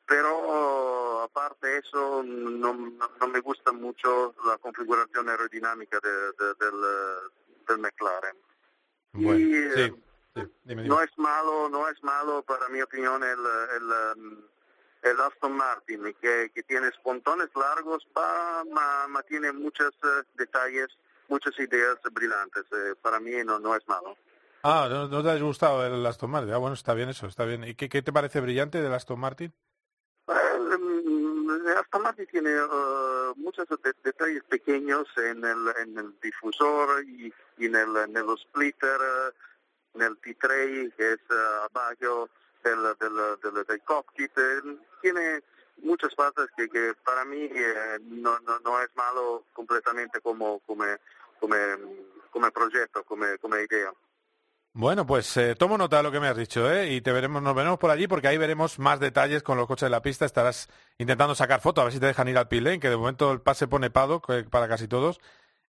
[0.06, 6.10] pero aparte de eso no, no, me gusta mucho la configuración aerodinámica de,
[6.60, 6.82] del,
[7.68, 8.38] del, McLaren.
[9.14, 9.94] y, eh,
[10.66, 13.40] No es malo, no es malo para mi opinión el,
[13.76, 13.84] el,
[14.18, 14.44] um,
[15.04, 20.88] el Aston Martin, que, que tiene pontones largos, pero tiene muchos eh, detalles
[21.32, 22.66] muchas ideas brillantes.
[22.72, 24.16] Eh, para mí no, no es malo.
[24.64, 26.54] Ah, ¿no, te ha gustado el Aston Martin?
[26.54, 27.64] Ah, bueno, está bien eso, está bien.
[27.64, 29.52] ¿Y qué, qué te parece brillante del Aston Martin?
[30.28, 33.66] El, Aston Martin tiene uh, muchos
[34.04, 39.00] detalles pequeños en el, en el difusor y, en, el, en el splitter.
[39.96, 41.20] en el T-Tray, que es
[41.72, 42.30] abajo
[42.64, 44.32] del, del, del, cockpit.
[45.02, 45.42] tiene
[45.78, 47.50] muchas partes que, que para mí
[48.02, 50.84] no, no, no, es malo completamente como, como,
[51.42, 51.56] como,
[52.30, 53.92] como proyecto, como, como idea.
[54.74, 56.94] Bueno, pues eh, tomo nota de lo que me has dicho, ¿eh?
[56.94, 59.88] Y te veremos, nos veremos por allí porque ahí veremos más detalles con los coches
[59.88, 60.24] de la pista.
[60.24, 62.96] Estarás intentando sacar fotos, a ver si te dejan ir al pit lane, que de
[62.96, 65.20] momento el pase pone pado para casi todos.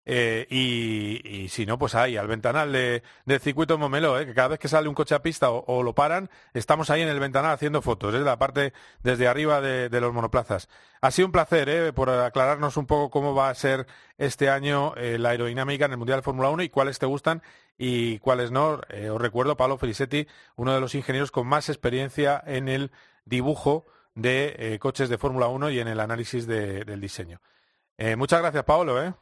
[0.05, 4.25] Eh, y, si no, pues ahí, al ventanal de, del circuito Momelo, ¿eh?
[4.25, 7.07] que cada vez que sale un coche a pista o, lo paran, estamos ahí en
[7.07, 8.23] el ventanal haciendo fotos, es ¿eh?
[8.23, 10.67] la parte desde arriba de, los monoplazas.
[11.01, 11.93] Ha sido un placer, ¿eh?
[11.93, 13.87] por aclararnos un poco cómo va a ser
[14.17, 17.41] este año la aerodinámica en el Mundial de Fórmula 1 y cuáles te gustan
[17.77, 18.81] y cuáles no.
[19.11, 22.91] os recuerdo, Pablo Felicetti, uno de los ingenieros con más experiencia en el
[23.25, 23.85] dibujo
[24.15, 27.41] de coches de Fórmula 1 y en el análisis del diseño.
[28.17, 29.01] muchas gracias, Pablo.
[29.03, 29.13] ¿eh?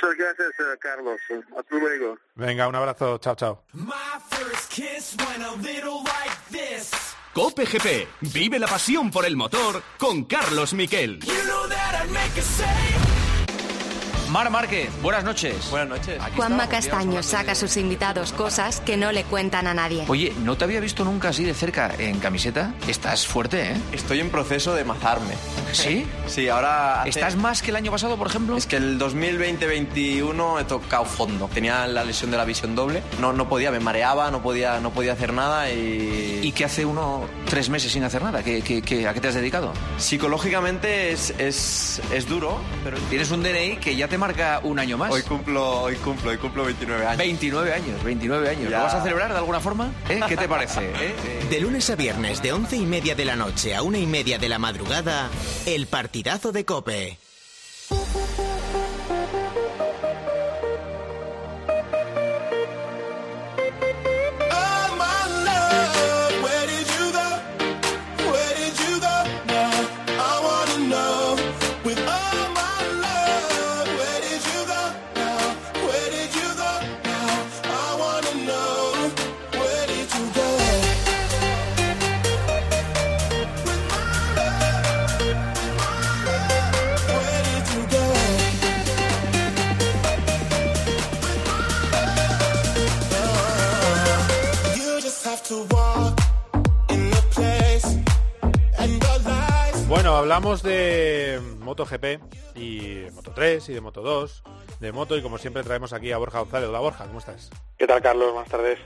[0.00, 1.20] Muchas gracias, eh, Carlos.
[1.56, 2.18] Hasta luego.
[2.34, 3.18] Venga, un abrazo.
[3.18, 3.64] Chao, chao.
[7.32, 8.08] Cope GP.
[8.32, 11.20] Vive la pasión por el motor con Carlos Miquel.
[14.30, 15.70] Mar Márquez, buenas noches.
[15.70, 16.20] Buenas noches.
[16.34, 20.04] Juanma Castaño saca a sus invitados cosas que no le cuentan a nadie.
[20.08, 22.74] Oye, no te había visto nunca así de cerca en camiseta.
[22.88, 23.76] Estás fuerte, ¿eh?
[23.92, 25.34] Estoy en proceso de mazarme.
[25.72, 26.06] ¿Sí?
[26.26, 27.04] Sí, ahora...
[27.06, 28.56] ¿Estás más que el año pasado, por ejemplo?
[28.56, 31.48] Es que el 2020-21 he tocado fondo.
[31.54, 33.00] Tenía la lesión de la visión doble.
[33.20, 36.40] No, no podía, me mareaba, no podía, no podía hacer nada y...
[36.42, 38.42] ¿Y qué hace uno tres meses sin hacer nada?
[38.42, 39.72] ¿Qué, qué, a qué te has dedicado?
[39.98, 42.98] Psicológicamente es, es, es duro, pero...
[43.08, 45.12] Tienes un DNI que ya te marca un año más.
[45.12, 47.18] Hoy cumplo, hoy cumplo, hoy cumplo 29 años.
[47.18, 48.70] 29 años, 29 años.
[48.70, 49.92] ¿Lo vas a celebrar de alguna forma?
[50.08, 50.20] ¿Eh?
[50.28, 50.80] ¿Qué te parece?
[51.00, 51.14] ¿Eh?
[51.50, 54.38] De lunes a viernes, de once y media de la noche a una y media
[54.38, 55.28] de la madrugada,
[55.66, 57.25] el partidazo de Cope.
[100.26, 102.04] Hablamos de MotoGP
[102.56, 104.42] y de Moto 3 y de Moto 2,
[104.80, 106.68] de moto y como siempre traemos aquí a Borja González.
[106.68, 107.48] Hola Borja, ¿cómo estás?
[107.78, 108.32] ¿Qué tal Carlos?
[108.32, 108.80] Buenas tardes.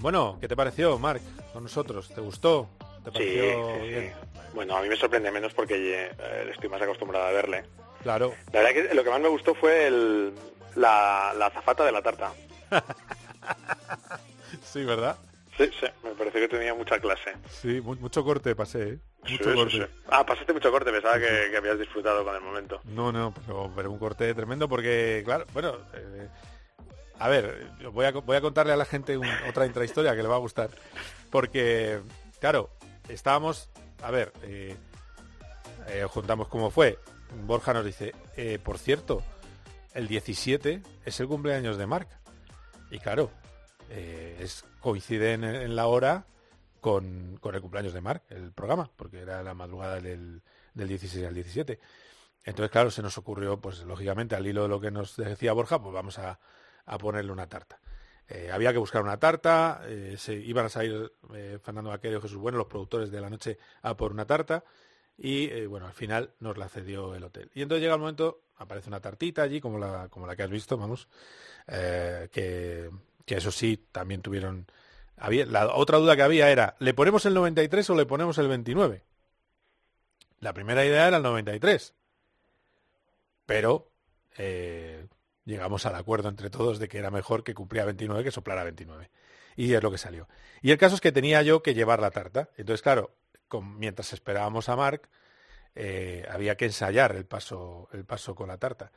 [0.00, 2.08] Bueno, ¿qué te pareció, Marc, con nosotros?
[2.12, 2.68] ¿Te gustó?
[3.04, 4.10] ¿Te pareció sí, sí, Sí.
[4.54, 7.62] Bueno, a mí me sorprende menos porque eh, estoy más acostumbrado a verle.
[8.02, 8.34] Claro.
[8.52, 10.34] La verdad que lo que más me gustó fue el,
[10.74, 12.32] la, la zafata de la tarta.
[14.64, 15.16] sí, ¿verdad?
[15.56, 17.32] Sí, sí, me pareció que tenía mucha clase.
[17.48, 18.98] Sí, mucho corte pasé, ¿eh?
[19.28, 19.88] Mucho corte.
[20.08, 22.80] Ah, pasaste mucho corte, pensaba que, habías disfrutado con el momento.
[22.84, 23.34] No, no,
[23.76, 26.28] pero, un corte tremendo porque, claro, bueno, eh,
[27.18, 30.36] a ver, voy a, voy a contarle a la gente otra intrahistoria que le va
[30.36, 30.70] a gustar.
[31.30, 32.00] Porque,
[32.40, 32.70] claro,
[33.08, 33.68] estábamos,
[34.02, 34.74] a ver, eh,
[35.88, 36.98] eh, juntamos cómo fue.
[37.44, 38.14] Borja nos dice,
[38.62, 39.22] por cierto,
[39.94, 42.08] el 17 es el cumpleaños de Marc.
[42.90, 43.30] Y claro,
[43.94, 46.26] es coincide en, la hora
[46.80, 50.42] con, el cumpleaños de Mark, el programa, porque era la madrugada del,
[50.74, 51.78] del 16 al 17.
[52.44, 55.80] Entonces, claro, se nos ocurrió, pues lógicamente, al hilo de lo que nos decía Borja,
[55.80, 56.38] pues vamos a,
[56.98, 57.80] ponerle una tarta.
[58.28, 62.38] Eh, había que buscar una tarta, eh, se iban a salir eh, Fernando Vaquero Jesús
[62.38, 64.64] Bueno, los productores de la noche, a por una tarta,
[65.16, 67.50] y bueno, al final nos la cedió el hotel.
[67.54, 70.50] Y entonces llega el momento, aparece una tartita allí, como la, como la que has
[70.50, 71.08] visto, vamos,
[71.66, 72.90] que
[73.24, 74.66] que eso sí, también tuvieron...
[75.16, 78.48] Había, la otra duda que había era, ¿le ponemos el 93 o le ponemos el
[78.48, 79.04] 29?
[80.40, 81.94] La primera idea era el 93.
[83.46, 83.92] Pero
[84.36, 85.06] eh,
[85.44, 89.10] llegamos al acuerdo entre todos de que era mejor que cumplía 29 que soplara 29.
[89.54, 90.28] Y es lo que salió.
[90.60, 92.48] Y el caso es que tenía yo que llevar la tarta.
[92.56, 93.14] Entonces, claro,
[93.60, 95.08] mientras esperábamos a Mark,
[95.74, 98.90] eh, había que ensayar el paso, el paso con la tarta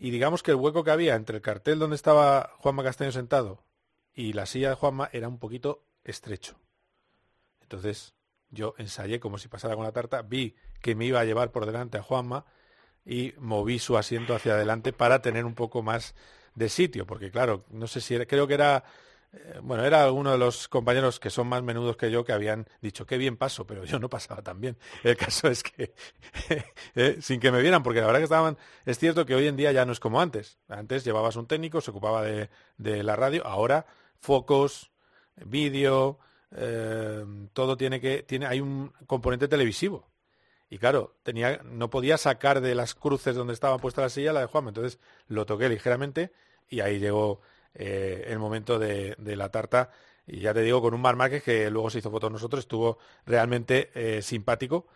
[0.00, 3.66] y digamos que el hueco que había entre el cartel donde estaba Juanma Castaño sentado
[4.14, 6.58] y la silla de Juanma era un poquito estrecho.
[7.60, 8.14] Entonces
[8.48, 11.66] yo ensayé como si pasara con la tarta, vi que me iba a llevar por
[11.66, 12.46] delante a Juanma
[13.04, 16.14] y moví su asiento hacia adelante para tener un poco más
[16.54, 18.84] de sitio, porque claro, no sé si era, creo que era
[19.32, 22.66] eh, bueno, era uno de los compañeros que son más menudos que yo que habían
[22.80, 24.76] dicho, qué bien paso, pero yo no pasaba tan bien.
[25.04, 25.94] El caso es que,
[26.94, 29.56] eh, sin que me vieran, porque la verdad que estaban, es cierto que hoy en
[29.56, 30.58] día ya no es como antes.
[30.68, 33.86] Antes llevabas un técnico, se ocupaba de, la radio, ahora
[34.18, 34.90] focos,
[35.36, 36.18] vídeo,
[37.52, 40.10] todo tiene que, tiene, hay un componente televisivo.
[40.68, 44.40] Y claro, tenía, no podía sacar de las cruces donde estaba puesta la silla la
[44.40, 44.68] de Juan.
[44.68, 46.32] Entonces lo toqué ligeramente
[46.68, 47.40] y ahí llegó
[47.74, 49.90] el momento de, la tarta.
[50.26, 52.98] Y ya te digo, con un Mar Márquez que luego se hizo foto nosotros, estuvo
[53.26, 54.86] realmente simpático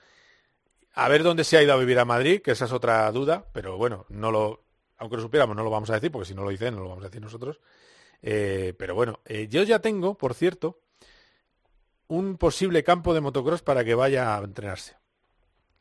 [0.95, 3.47] a ver dónde se ha ido a vivir a Madrid, que esa es otra duda,
[3.53, 4.65] pero bueno, no lo,
[4.99, 6.89] aunque lo supiéramos, no lo vamos a decir, porque si no lo dicen, no lo
[6.91, 7.61] vamos a decir nosotros.
[8.23, 10.81] Eh, pero bueno, eh, yo ya tengo, por cierto,
[12.07, 14.97] un posible campo de motocross para que vaya a entrenarse.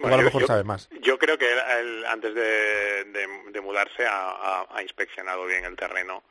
[0.03, 0.89] a lo mejor sabe más.
[1.01, 6.23] Yo creo que él, antes de, mudarse ha, inspeccionado bien el terreno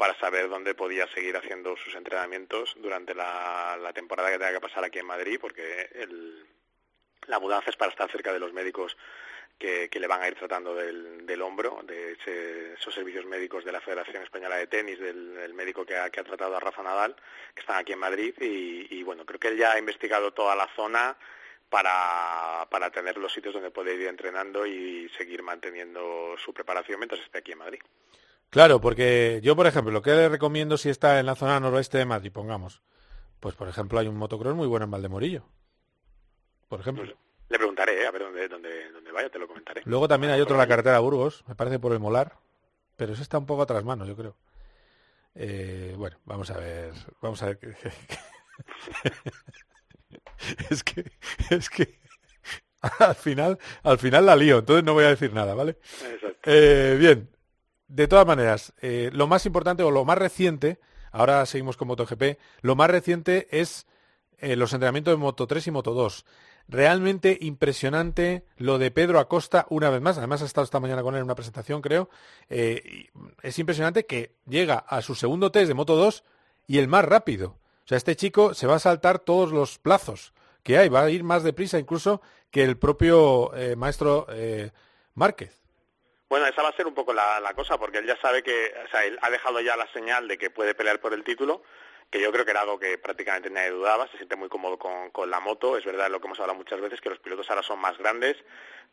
[0.00, 4.82] para saber dónde podía seguir haciendo sus entrenamientos durante la, temporada que tenga que pasar
[4.82, 6.42] aquí en Madrid, porque el,
[7.26, 8.96] la mudanza es para estar cerca de los médicos
[9.58, 12.16] que, le van a ir tratando del, hombro, de
[12.78, 16.60] esos servicios médicos de la Federación Española de Tenis, del, médico que ha, tratado a
[16.60, 17.14] Rafa Nadal,
[17.54, 18.32] que están aquí en Madrid.
[18.40, 21.14] Y, bueno, creo que él ya ha investigado toda la zona
[21.68, 27.20] para, para tener los sitios donde puede ir entrenando y seguir manteniendo su preparación mientras
[27.20, 27.80] esté aquí en Madrid.
[28.50, 31.98] Claro, porque yo, por ejemplo, lo que le recomiendo si está en la zona noroeste
[31.98, 32.82] de Madrid, pongamos,
[33.38, 35.44] pues por ejemplo hay un motocross muy bueno en Valdemorillo
[36.70, 37.04] por ejemplo.
[37.48, 38.06] le preguntaré, ¿eh?
[38.06, 39.82] a ver dónde, dónde, dónde vaya, te lo comentaré.
[39.84, 42.38] Luego también hay otro en la carretera Burgos, me parece por el Molar,
[42.96, 44.36] pero ese está un poco a otras manos, yo creo.
[45.34, 47.58] Eh, bueno, vamos a ver, vamos a ver.
[50.70, 51.10] es que,
[51.50, 51.98] es que
[53.00, 55.76] al final, al final la lío, entonces no voy a decir nada, ¿vale?
[56.44, 57.28] Eh, bien,
[57.90, 60.78] de todas maneras, lo más importante o lo más reciente,
[61.12, 63.86] ahora seguimos con MotoGP, lo más reciente es
[64.40, 66.24] los entrenamientos de Moto 3 y Moto 2
[66.70, 70.18] realmente impresionante lo de Pedro Acosta una vez más.
[70.18, 72.08] Además ha estado esta mañana con él en una presentación, creo.
[72.48, 73.08] Eh,
[73.42, 76.24] es impresionante que llega a su segundo test de Moto 2
[76.66, 77.58] y el más rápido.
[77.84, 80.32] O sea, este chico se va a saltar todos los plazos
[80.62, 80.88] que hay.
[80.88, 84.70] Va a ir más deprisa incluso que el propio eh, maestro eh,
[85.14, 85.60] Márquez.
[86.30, 88.88] Bueno, esa va a ser un poco la, cosa, porque él ya sabe que, o
[88.88, 91.60] sea, él ha dejado ya la señal de que puede pelear por el título
[92.08, 95.30] que yo creo que era algo que prácticamente nadie dudaba, se siente muy cómodo con,
[95.30, 97.78] la moto, es verdad lo que hemos hablado muchas veces, que los pilotos ahora son
[97.78, 98.36] más grandes,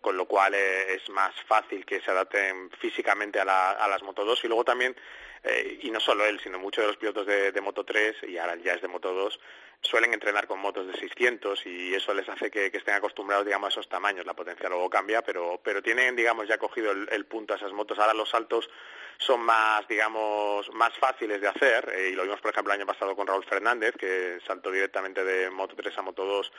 [0.02, 4.43] con lo cual eh, es más fácil que se adapten físicamente a, las Moto 2
[4.43, 4.95] y luego también,
[5.43, 8.38] eh, y no solo él, sino muchos de los pilotos de, de, Moto 3 y
[8.38, 9.39] ahora ya es de Moto 2,
[9.82, 13.70] suelen entrenar con motos de 600 y eso les hace que, estén acostumbrados, digamos, a
[13.70, 14.26] esos tamaños.
[14.26, 17.98] La potencia luego cambia, pero, pero tienen, digamos, ya cogido el, punto a esas motos.
[18.00, 18.70] Ahora los saltos
[19.18, 22.88] son más, digamos, más fáciles de hacer eh, y lo vimos, por ejemplo, el año
[22.88, 26.52] pasado con Raúl Fernández, que saltó directamente de Moto 3 a Moto 2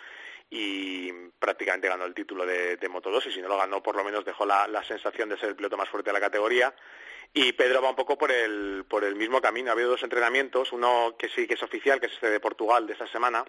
[0.50, 4.04] y prácticamente ganó el título de, Moto 2 y si no lo ganó, por lo
[4.04, 6.74] menos dejó la, la sensación de ser el piloto más fuerte de la categoría
[7.32, 9.70] y Pedro va un poco por el, por el mismo camino.
[9.70, 12.86] Ha habido dos entrenamientos, uno que sí que es oficial, que es este de Portugal
[12.86, 13.44] de esta semana,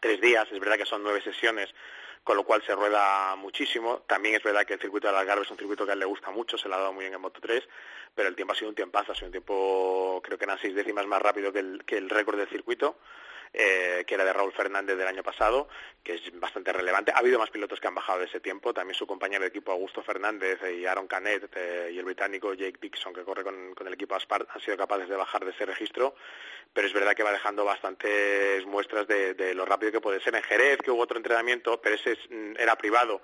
[0.00, 1.74] tres días, es verdad que son nueve sesiones,
[2.22, 4.00] con lo cual se rueda muchísimo.
[4.06, 6.06] También es verdad que el circuito de Algarve es un circuito que a él le
[6.06, 7.66] gusta mucho, se le ha dado muy bien en Moto 3,
[8.14, 10.74] pero el tiempo ha sido un tiempazo, ha sido un tiempo, creo que eran seis
[10.74, 12.98] décimas más rápido que el, que el récord del circuito.
[13.52, 15.68] Eh, que era de Raúl Fernández del año pasado,
[16.02, 17.12] que es bastante relevante.
[17.12, 19.72] Ha habido más pilotos que han bajado de ese tiempo, también su compañero de equipo
[19.72, 23.92] Augusto Fernández y Aaron Canet eh, y el británico Jake Dixon, que corre con, el
[23.94, 26.14] equipo Aspart, han sido capaces de bajar de ese registro,
[26.74, 30.34] pero es verdad que va dejando bastantes muestras de, lo rápido que puede ser.
[30.34, 33.22] En Jerez, que hubo otro entrenamiento, pero ese mm, era privado,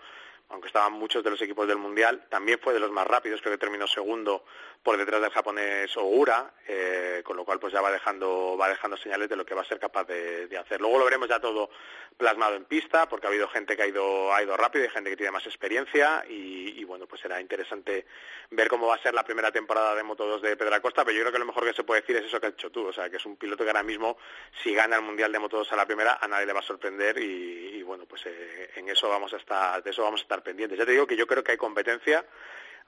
[0.49, 3.53] aunque estaban muchos de los equipos del Mundial, también fue de los más rápidos, creo
[3.53, 4.45] que terminó segundo
[4.85, 8.99] por detrás del japonés Ogura, eh, con lo cual pues ya va dejando, va dejando
[8.99, 10.79] señales de lo que va a ser capaz de, hacer.
[10.79, 11.71] Luego lo veremos ya todo
[12.19, 15.09] plasmado en pista, porque ha habido gente que ha ido, ha ido rápido y gente
[15.09, 18.05] que tiene más experiencia y, bueno, pues será interesante
[18.51, 21.17] ver cómo va a ser la primera temporada de Moto 2 de Pedro Acosta, pero
[21.17, 22.87] yo creo que lo mejor que se puede decir es eso que has hecho tú,
[22.87, 24.19] o sea, que es un piloto que ahora mismo,
[24.63, 26.63] si gana el Mundial de Moto 2 a la primera, a nadie le va a
[26.63, 30.43] sorprender y, bueno, pues eh, en eso vamos a estar, de eso vamos a estar
[30.43, 30.79] pendientes.
[30.79, 32.25] Ya te digo que yo creo que hay competencia,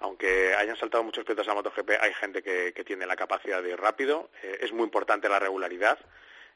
[0.01, 3.81] aunque hayan saltado muchos pilotos a MotoGP, hay gente que, tiene la capacidad de ir
[3.81, 4.31] rápido.
[4.43, 5.99] Eh, es muy importante la regularidad.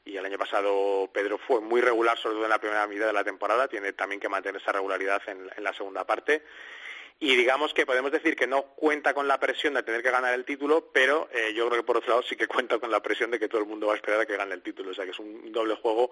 [0.03, 3.13] Y el año pasado Pedro fue muy regular, sobre todo en la primera mitad de
[3.13, 3.67] la temporada.
[3.67, 6.43] Tiene también que mantener esa regularidad en la segunda parte
[7.23, 10.33] y digamos que podemos decir que no cuenta con la presión de tener que ganar
[10.33, 12.99] el título, pero eh, yo creo que por otro lado sí que cuenta con la
[12.99, 14.93] presión de que todo el mundo va a esperar a que gane el título, o
[14.95, 16.09] sea que es un doble juego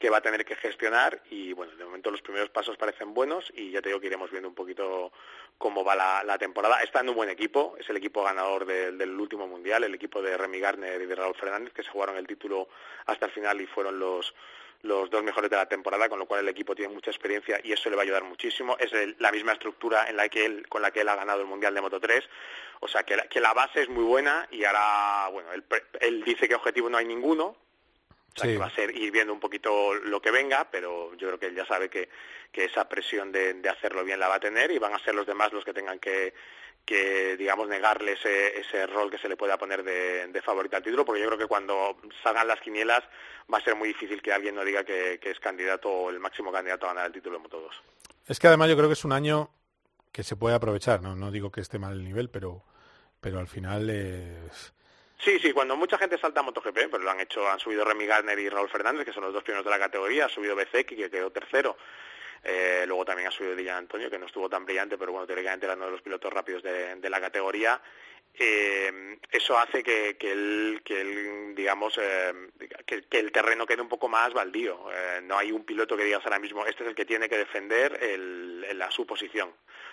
[0.00, 3.52] que va a tener que gestionar y bueno, de momento los primeros pasos parecen buenos
[3.54, 5.12] y ya te digo que iremos viendo un poquito
[5.58, 6.82] cómo va la, temporada.
[6.82, 10.36] Está en un buen equipo, es el equipo ganador del último mundial, el equipo de
[10.36, 12.68] Remy Garner y de Raúl Fernández que se jugaron el título
[13.06, 14.34] hasta el final y fueron los
[14.82, 17.72] los dos mejores de la temporada, con lo cual el equipo tiene mucha experiencia y
[17.72, 18.76] eso le va a ayudar muchísimo.
[18.78, 21.46] Es la misma estructura en la que él, con la que él ha ganado el
[21.46, 22.24] Mundial de Moto 3,
[22.80, 25.64] o sea que la, que la base es muy buena y ahora, bueno, él,
[26.00, 27.56] él dice que objetivo no hay ninguno, O
[28.40, 31.38] sea, que va a ser ir viendo un poquito lo que venga, pero yo creo
[31.40, 32.08] que él ya sabe que,
[32.52, 35.14] que esa presión de, de hacerlo bien la va a tener y van a ser
[35.14, 36.32] los demás los que tengan que,
[36.88, 40.82] que digamos negarle ese, ese rol que se le pueda poner de, de favorito al
[40.82, 43.04] título, porque yo creo que cuando salgan las quinielas
[43.52, 46.50] va a ser muy difícil que alguien no diga que, es candidato o el máximo
[46.50, 47.82] candidato a ganar el título de Moto 2.
[48.28, 49.50] Es que además yo creo que es un año
[50.12, 52.62] que se puede aprovechar, no, no digo que esté mal el nivel, pero,
[53.20, 54.72] pero al final es...
[55.18, 58.06] Sí, sí, cuando mucha gente salta a MotoGP, pues lo han hecho, han subido Remy
[58.06, 60.96] Gardner y Raúl Fernández, que son los dos primeros de la categoría, ha subido BCX,
[60.96, 61.76] que quedó tercero,
[62.44, 65.66] eh, luego también ha subido Dylan Antonio, que no estuvo tan brillante, pero bueno, teóricamente
[65.66, 67.80] era uno de los pilotos rápidos de, la categoría.
[68.40, 72.32] Eh, eso hace que, que, el, digamos, eh,
[72.86, 74.78] que, el terreno quede un poco más baldío.
[75.22, 77.98] no hay un piloto que digas ahora mismo, este es el que tiene que defender
[78.74, 79.52] la, su posición.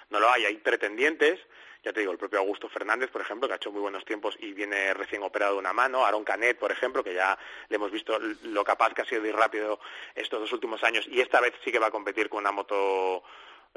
[0.10, 1.40] No lo hay, hay pretendientes,
[1.86, 4.36] ya te digo, el propio Augusto Fernández, por ejemplo, que ha hecho muy buenos tiempos
[4.40, 7.38] y viene recién operado de una mano, Aaron Canet, por ejemplo, que ya
[7.70, 9.80] le hemos visto lo capaz que ha sido de ir rápido
[10.16, 13.24] estos dos últimos años y esta vez sí que va a competir con una moto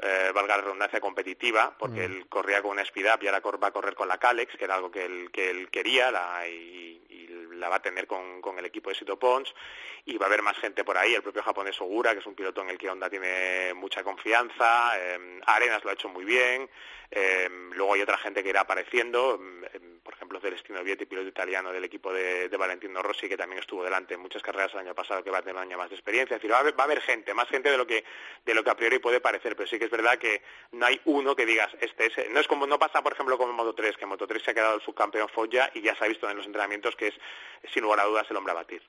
[0.01, 2.11] eh, valga la redundancia, competitiva, porque mm.
[2.11, 4.63] él corría con una speed up y ahora va a correr con la Calex, que
[4.63, 6.09] era algo que él, que él quería,
[6.47, 6.87] y,
[7.51, 9.53] la va a tener con, el equipo de Sito Pons,
[10.05, 12.33] y va a haber más gente por ahí, el propio japonés Ogura, que es un
[12.33, 16.69] piloto en el que Honda tiene mucha confianza, eh, Arenas lo ha hecho muy bien,
[17.11, 19.37] eh, luego hay otra gente que irá apareciendo,
[20.29, 24.13] por ejemplo Celestino Vietti, piloto italiano del equipo de, Valentino Rossi, que también estuvo delante
[24.13, 26.35] en muchas carreras el año pasado, que va a tener un año más de experiencia.
[26.35, 28.03] Es decir, va a, haber, gente, más gente de lo que
[28.45, 31.01] de lo que a priori puede parecer, pero sí que es verdad que no hay
[31.05, 32.29] uno que digas este es.
[32.29, 34.43] No es como no pasa, por ejemplo, como en Moto 3, que en Moto 3
[34.43, 37.07] se ha quedado el subcampeón Foggia y ya se ha visto en los entrenamientos que
[37.07, 37.15] es
[37.73, 38.83] sin lugar a dudas el hombre a batir.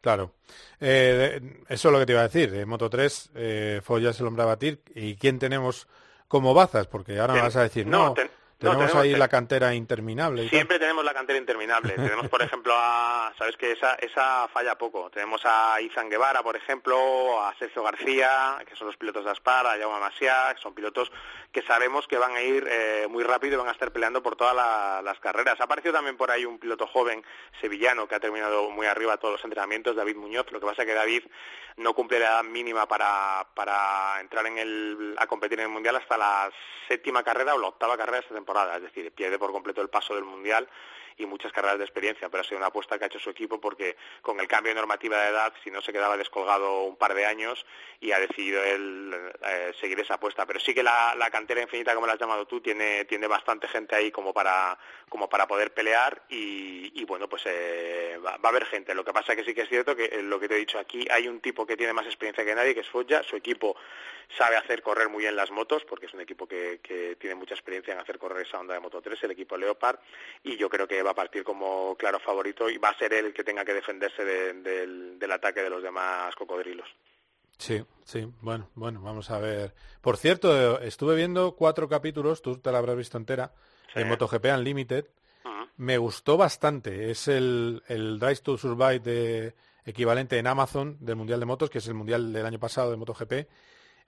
[0.00, 0.32] Claro.
[0.80, 2.54] Eh, eso es lo que te iba a decir.
[2.54, 4.80] En Moto 3, eh, Foggia es el hombre a batir.
[4.94, 5.88] ¿Y quién tenemos
[6.26, 6.86] como bazas?
[6.86, 8.14] Porque ahora me vas a decir, no,
[8.58, 10.48] tenemos, ahí la cantera interminable.
[10.48, 11.92] Siempre tenemos la cantera interminable.
[11.96, 15.10] tenemos, por ejemplo, a, sabes que esa, esa falla poco.
[15.10, 19.66] Tenemos a Izan Guevara, por ejemplo, a Sergio García, que son los pilotos de Aspar,
[19.66, 21.10] a Jaume Masia, que son pilotos
[21.52, 24.36] que sabemos que van a ir eh, muy rápido y van a estar peleando por
[24.36, 24.54] todas
[25.02, 25.58] las carreras.
[25.60, 27.24] Ha aparecido también por ahí un piloto joven
[27.60, 30.46] sevillano que ha terminado muy arriba todos los entrenamientos, David Muñoz.
[30.52, 31.22] Lo que pasa es que David
[31.76, 35.96] no cumple la edad mínima para, para entrar en el, a competir en el Mundial
[35.96, 36.50] hasta la
[36.88, 38.45] séptima carrera o la octava carrera de esta temporada.
[38.76, 40.68] Es decir, pierde por completo el paso del Mundial
[41.18, 43.60] y muchas carreras de experiencia, pero ha sido una apuesta que ha hecho su equipo
[43.60, 47.14] porque con el cambio de normativa de edad, si no se quedaba descolgado un par
[47.14, 47.64] de años
[48.00, 50.46] y ha decidido él eh, seguir esa apuesta.
[50.46, 53.94] Pero sí que la, cantera infinita, como la has llamado tú, tiene, tiene bastante gente
[53.94, 58.94] ahí como para, como para poder pelear y, bueno, pues eh, va, a haber gente.
[58.94, 60.78] Lo que pasa que sí que es cierto que eh, lo que te he dicho
[60.78, 63.76] aquí, hay un tipo que tiene más experiencia que nadie, que es Foggia, su equipo
[64.36, 67.54] sabe hacer correr muy bien las motos, porque es un equipo que, que tiene mucha
[67.54, 69.98] experiencia en hacer correr esa onda de Moto 3, el equipo Leopard,
[70.42, 73.26] y yo creo que va a partir como claro favorito y va a ser él
[73.26, 76.88] el que tenga que defenderse del, ataque de los demás cocodrilos.
[77.58, 79.74] Sí, sí, bueno, bueno, vamos a ver.
[80.02, 83.52] Por cierto, estuve viendo cuatro capítulos, tú te la habrás visto entera,
[83.94, 85.06] de MotoGP Unlimited.
[85.78, 87.10] Me gustó bastante.
[87.10, 89.54] Es el, el Drive to Survive de,
[89.86, 92.96] equivalente en Amazon del Mundial de Motos, que es el Mundial del año pasado de
[92.96, 93.32] MotoGP.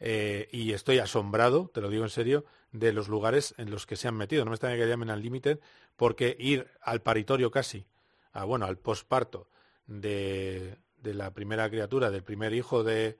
[0.00, 3.96] Eh, y estoy asombrado, te lo digo en serio, de los lugares en los que
[3.96, 4.44] se han metido.
[4.44, 5.58] No me extraña que llamen al límite,
[5.96, 7.86] porque ir al paritorio casi,
[8.32, 9.48] a, bueno, al posparto
[9.86, 13.18] de, de la primera criatura, del primer hijo de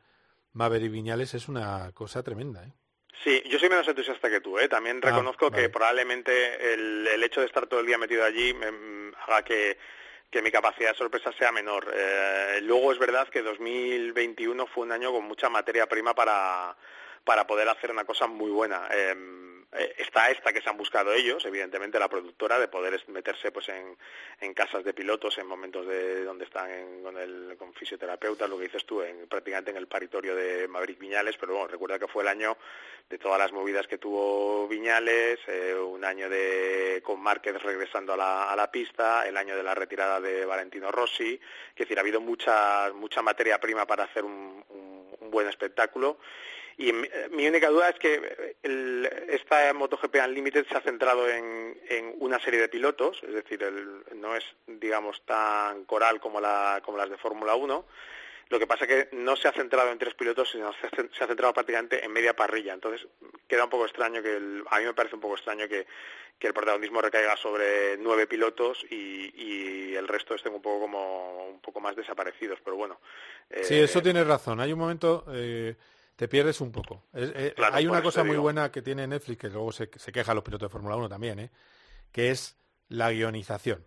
[0.53, 2.64] Maverick Viñales, es una cosa tremenda.
[2.64, 2.72] ¿eh?
[3.24, 4.59] Sí, yo soy menos entusiasta que tú.
[4.59, 4.68] ¿eh?
[4.68, 8.55] También ah, reconozco que probablemente el, el, hecho de estar todo el día metido allí
[8.55, 8.66] me,
[9.26, 9.79] haga que
[10.31, 11.91] que mi capacidad de sorpresa sea menor.
[11.95, 16.76] Eh, luego es verdad que 2021 fue un año con mucha materia prima para,
[17.24, 18.89] para poder hacer una cosa muy buena.
[18.91, 23.69] Em, está esta que se han buscado ellos, evidentemente la productora, de poder meterse pues
[23.69, 23.97] en,
[24.41, 28.64] en casas de pilotos en momentos de donde están con, el, con fisioterapeutas, lo que
[28.64, 32.23] dices tú, en, prácticamente en el paritorio de Maverick Viñales, pero bueno, recuerda que fue
[32.23, 32.57] el año
[33.11, 38.16] de todas las movidas que tuvo Viñales, eh, un año de con Márquez regresando a
[38.16, 41.35] la, a la pista, el año de la retirada de Valentino Rossi,
[41.71, 44.64] es decir, ha habido mucha, mucha materia prima para hacer un,
[45.21, 46.19] un buen espectáculo
[46.81, 51.76] y mi, única duda es que el, esta MotoGP Unlimited se ha centrado en,
[52.20, 53.61] una serie de pilotos, es decir,
[54.14, 57.85] no es, digamos, tan coral como, la, como las de Fórmula 1.
[58.51, 61.26] Lo que pasa es que no se ha centrado en tres pilotos, sino se ha,
[61.26, 62.74] centrado prácticamente en media parrilla.
[62.74, 63.09] Entonces,
[63.49, 65.85] queda un poco extraño que, a mí me parece un poco extraño que,
[66.41, 71.81] el protagonismo recaiga sobre nueve pilotos y, el resto estén un poco como un poco
[71.81, 72.61] más desaparecidos.
[72.62, 73.01] Pero bueno.
[73.62, 74.61] sí, eso eh, tienes razón.
[74.61, 75.24] Hay un momento.
[75.33, 75.74] Eh
[76.19, 77.05] te pierdes un poco.
[77.14, 80.43] Eh, hay una cosa muy buena que tiene Netflix, que luego se, se queja los
[80.43, 81.51] pilotos de Fórmula 1 también, ¿eh?
[82.11, 82.57] que es
[82.89, 83.87] la guionización.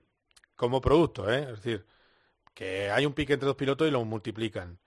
[0.56, 1.42] Como producto, ¿eh?
[1.42, 1.86] es decir,
[2.54, 4.80] que hay un pique entre dos pilotos y lo multiplican.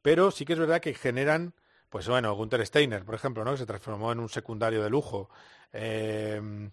[0.00, 1.54] Pero sí que es verdad que generan,
[1.88, 3.50] pues bueno, Gunther Steiner, por ejemplo, ¿no?
[3.50, 5.28] que se transformó en un secundario de lujo.
[5.72, 6.70] Em,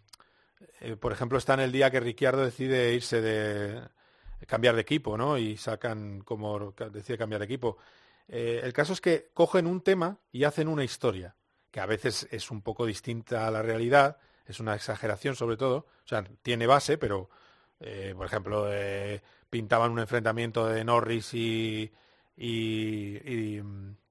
[0.79, 3.81] eh, por ejemplo, está en el día que Ricciardo decide irse de
[4.45, 5.39] cambiar de equipo, ¿no?
[5.39, 7.79] Y sacan como decide cambiar de equipo.
[8.29, 11.35] Eh, el caso es que cogen un tema y hacen una historia,
[11.71, 15.77] que a veces es un poco distinta a la realidad, es una exageración sobre todo,
[15.77, 17.29] o sea, tiene base, pero,
[17.79, 18.67] eh, por ejemplo,
[19.49, 21.91] pintaban un enfrentamiento de Norris y,
[22.37, 23.61] y,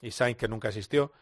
[0.00, 1.12] y, Sainz que nunca existió,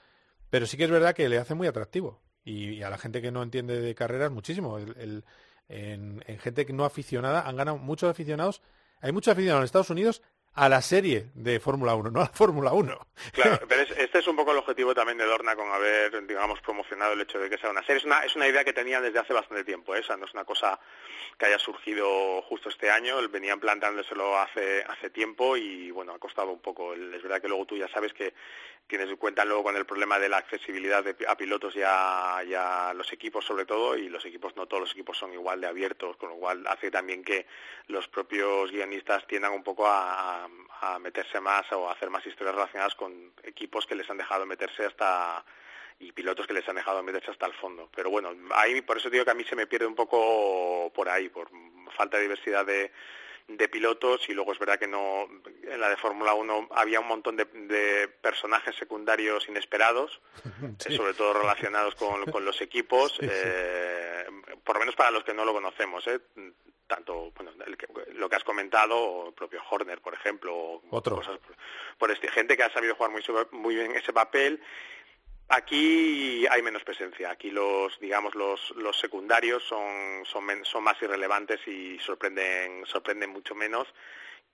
[0.51, 3.31] pero sí que es verdad que le hace muy atractivo y, a la gente que
[3.31, 4.79] no entiende de carreras muchísimo.
[4.79, 5.23] en,
[5.69, 8.63] en, gente no aficionada han ganado muchos aficionados.
[9.01, 10.23] Hay muchos aficionados en Estados Unidos
[10.57, 13.07] a la serie de Fórmula 1, no a la Fórmula 1.
[13.33, 17.13] Claro, pero este es un poco el objetivo también de Dorna con haber, digamos, promocionado
[17.13, 17.99] el hecho de que sea una serie.
[17.99, 20.01] Es una, es una idea que tenían desde hace bastante tiempo, ¿eh?
[20.01, 20.81] esa no es una cosa
[21.39, 26.51] que haya surgido justo este año, venían plantándoselo hace, hace tiempo y, bueno, ha costado
[26.51, 26.95] un poco.
[26.95, 28.33] Es verdad que luego tú ya sabes que
[28.87, 33.13] tienes en cuenta luego con el problema de la accesibilidad a pilotos y a, los
[33.13, 36.31] equipos sobre todo, y los equipos, no todos los equipos son igual de abiertos, con
[36.31, 37.47] lo cual hace también que
[37.89, 40.46] los propios guionistas tiendan un poco a
[40.81, 44.85] a meterse más o hacer más historias relacionadas con equipos que les han dejado meterse
[44.85, 45.45] hasta
[45.99, 47.89] y pilotos que les han dejado meterse hasta el fondo.
[47.95, 51.09] Pero bueno, ahí por eso digo que a mí se me pierde un poco por
[51.09, 51.49] ahí, por
[51.97, 52.93] falta de diversidad de,
[53.49, 55.29] de pilotos y luego es verdad que no
[55.63, 60.21] en la de Fórmula 1 había un montón de, personajes secundarios inesperados,
[60.79, 64.25] sobre todo relacionados con, con los equipos, Eh,
[64.65, 66.07] por lo menos para los que no lo conocemos.
[66.09, 66.21] ¿eh?
[66.87, 67.53] tanto bueno,
[68.15, 71.39] lo que has comentado, o el propio Horner, por ejemplo, o cosas
[71.99, 73.23] por, este gente que ha sabido jugar muy,
[73.53, 74.61] muy bien ese papel.
[75.49, 77.31] Aquí hay menos presencia.
[77.31, 83.55] Aquí los, digamos, los, los secundarios son, son, son más irrelevantes y sorprenden, sorprenden mucho
[83.55, 83.87] menos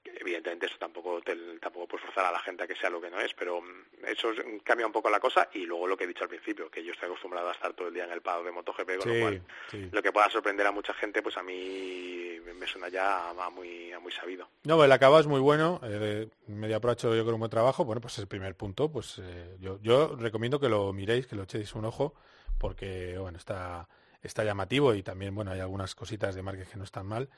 [0.05, 1.21] evidentemente eso tampoco
[1.61, 4.05] tampoco puede forzar a la gente a que sea lo que no es, pero mm,
[4.07, 4.29] eso
[4.65, 6.93] cambia un poco la cosa y luego lo que he dicho al principio, que yo
[6.93, 9.43] estoy acostumbrado a estar todo el día en el pado de MotoGP, con lo cual
[9.91, 13.93] lo que pueda sorprender a mucha gente, pues a mí me suena ya a muy,
[14.01, 14.49] muy sabido.
[14.65, 18.01] No, el acabado es muy bueno, eh, Media Pro yo creo un buen trabajo, bueno,
[18.01, 21.45] pues es el primer punto, pues eh, yo, yo recomiendo que lo miréis, que lo
[21.45, 22.15] echéis un ojo,
[22.59, 23.89] porque bueno, está,
[24.23, 27.29] está llamativo y también, bueno, hay algunas cositas de marketing que no están mal.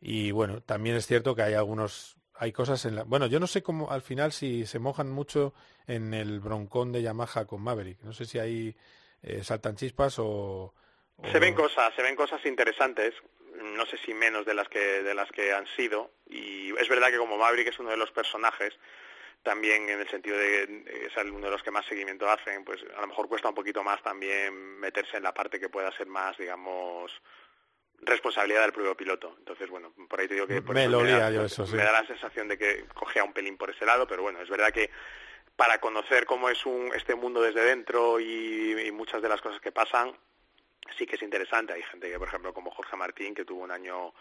[0.00, 3.02] Y bueno, también es cierto que hay algunos, hay cosas en la...
[3.02, 5.54] Bueno, yo no sé cómo al final si se mojan mucho
[5.86, 8.02] en el broncón de Yamaha con Maverick.
[8.02, 8.76] No sé si ahí
[9.22, 10.74] eh, saltan chispas o,
[11.32, 13.14] Se ven cosas, se ven cosas interesantes.
[13.76, 16.12] No sé si menos de las que de las que han sido.
[16.26, 18.72] Y es verdad que como Maverick es uno de los personajes,
[19.42, 23.00] también en el sentido de es uno de los que más seguimiento hacen, pues a
[23.00, 26.36] lo mejor cuesta un poquito más también meterse en la parte que pueda ser más,
[26.38, 27.10] digamos,
[28.02, 29.34] responsabilidad del propio piloto.
[29.38, 32.06] Entonces, bueno, por ahí te digo que me, lo da, yo eso, me da la
[32.06, 34.90] sensación de que cogea un pelín por ese lado, pero bueno, es verdad que
[35.56, 39.72] para conocer cómo es un, este mundo desde dentro y, muchas de las cosas que
[39.72, 40.16] pasan,
[40.96, 41.72] sí que es interesante.
[41.72, 44.14] Hay gente que, por ejemplo, como Jorge Martín, que tuvo un año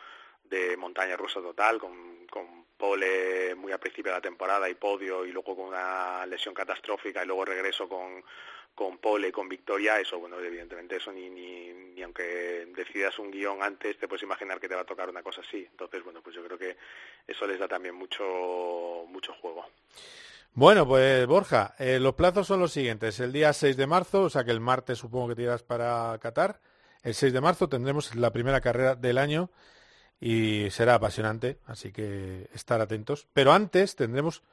[0.43, 5.25] de montaña rusa total, con, con pole muy a principio de la temporada y podio,
[5.25, 8.23] y luego con una lesión catastrófica, y luego regreso con
[8.77, 13.63] con pole, con victoria, eso, bueno, evidentemente eso ni, ni, ni aunque decidas un guion
[13.63, 15.67] antes te puedes imaginar que te va a tocar una cosa así.
[15.71, 16.77] Entonces, bueno, pues yo creo que
[17.25, 18.23] eso les da también mucho,
[19.07, 19.65] mucho juego.
[20.53, 23.19] Bueno, pues Borja, eh, los plazos son los siguientes.
[23.19, 26.59] El día 6 de marzo, o sea que el martes supongo que tiras para Qatar.
[27.01, 29.49] El 6 de marzo tendremos la primera carrera del año
[30.19, 33.27] y será apasionante, así que estar atentos.
[33.33, 34.43] Pero antes tendremos,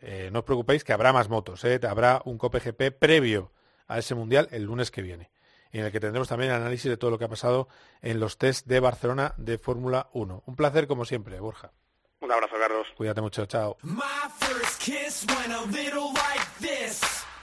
[0.00, 1.62] eh, no os preocupéis, que habrá más motos.
[1.62, 1.78] Eh.
[1.88, 3.52] Habrá un COPGP previo
[3.88, 5.30] a ese Mundial el lunes que viene,
[5.72, 7.68] en el que tendremos también el análisis de todo lo que ha pasado
[8.00, 10.44] en los test de Barcelona de Fórmula 1.
[10.46, 11.72] Un placer como siempre, Borja.
[12.20, 12.86] Un abrazo, Carlos.
[12.96, 13.76] Cuídate mucho, chao.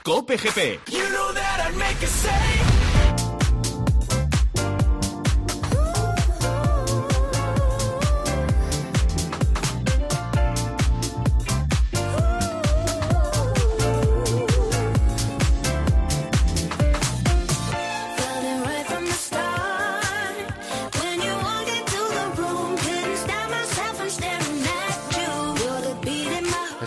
[0.02, 0.80] Cope GP.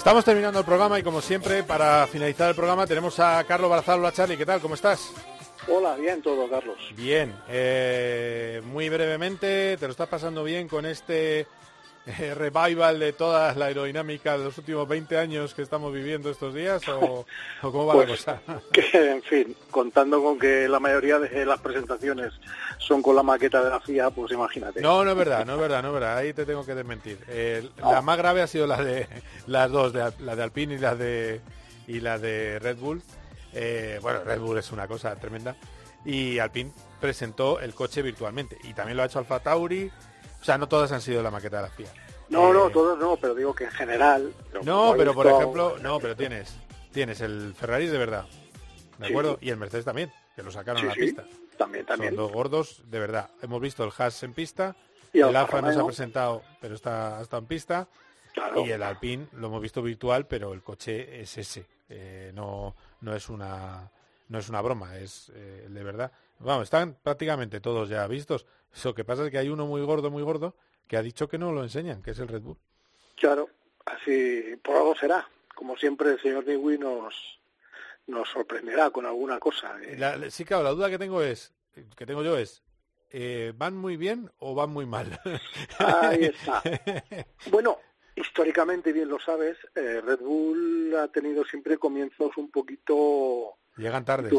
[0.10, 4.00] Estamos terminando el programa y como siempre, para finalizar el programa tenemos a Carlos Barazal.
[4.00, 4.60] Hola Charlie, ¿qué tal?
[4.60, 5.14] ¿Cómo estás?
[5.68, 6.80] Hola, bien todo, Carlos.
[6.96, 11.46] Bien, eh, muy brevemente, ¿te lo estás pasando bien con este
[12.06, 16.54] eh, revival de toda la aerodinámica de los últimos 20 años que estamos viviendo estos
[16.54, 17.26] días o,
[17.62, 18.42] cómo va la pues, cosa?
[18.72, 22.34] Que, en fin, contando con que la mayoría de las presentaciones
[22.78, 24.82] son con la maqueta de la FIA, pues imagínate.
[24.82, 27.20] No, no es verdad, no es verdad, no es verdad, ahí te tengo que desmentir.
[27.78, 29.08] La más grave ha sido la de
[29.48, 31.42] las dos, de, la de Alpine y la de,
[31.88, 33.02] y la de Red Bull.
[33.54, 35.56] Eh, bueno, Red Bull es una cosa tremenda.
[36.06, 38.58] Y Alpine presentó el coche virtualmente.
[38.64, 39.92] Y también lo ha hecho Alfa Tauri,
[40.42, 41.92] o sea, no todas han sido la maqueta de la FIA.
[42.30, 44.34] No, no, eh, todos no, pero digo que en general.
[44.64, 46.56] No, pero por ejemplo, no, pero tienes,
[46.92, 48.26] tienes el Ferrari de verdad,
[48.98, 49.38] ¿de acuerdo?
[49.42, 51.24] Y el Mercedes también, que lo sacaron a la pista.
[51.58, 52.16] También, también.
[52.16, 53.30] Son dos gordos de verdad.
[53.42, 54.76] Hemos visto el Haas en pista,
[55.12, 57.88] y el Alfa no se ha presentado, pero está, está en pista.
[58.64, 61.66] Y el Alpine lo hemos visto virtual, pero el coche es ese.
[61.90, 63.90] Eh, no, no es una
[64.30, 66.12] no es una broma, es eh, de verdad.
[66.40, 68.46] Vamos, están prácticamente todos ya vistos.
[68.84, 70.56] Lo que pasa es que hay uno muy gordo, muy gordo,
[70.88, 72.58] que ha dicho que no lo enseñan, que es el Red Bull.
[73.16, 73.50] Claro,
[73.86, 75.28] así por algo será.
[75.54, 77.40] Como siempre, el señor Newey nos,
[78.08, 79.78] nos sorprenderá con alguna cosa.
[79.82, 80.32] Eh.
[80.32, 81.54] sí, claro, la duda que tengo es,
[81.96, 82.64] que tengo yo es,
[83.12, 85.20] eh, ¿van muy bien o van muy mal?
[85.80, 86.62] Ahí está.
[87.52, 87.80] bueno,
[88.16, 94.30] históricamente, bien lo sabes, eh, Red Bull ha tenido siempre comienzos un poquito Llegan tarde.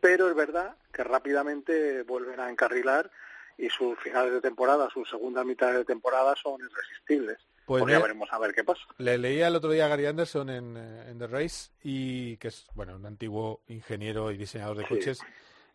[0.00, 3.10] pero es verdad que rápidamente vuelven a encarrilar
[3.58, 7.38] y sus finales de temporada, sus segundas mitades de temporada son irresistibles.
[7.66, 8.80] Pues ya veremos a ver qué pasa.
[8.96, 12.66] Le leía el otro día a Gary Anderson en, eh, The Race y que es
[12.74, 15.20] bueno un antiguo ingeniero y diseñador de coches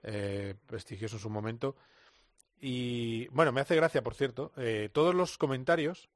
[0.02, 1.76] eh, prestigioso en su momento
[2.60, 6.10] y bueno me hace gracia por cierto eh, todos los comentarios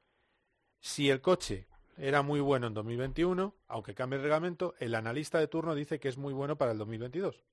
[0.79, 5.47] si el coche era muy bueno en 2021, aunque cambie el reglamento, el analista de
[5.47, 7.43] turno dice que es muy bueno para el 2022.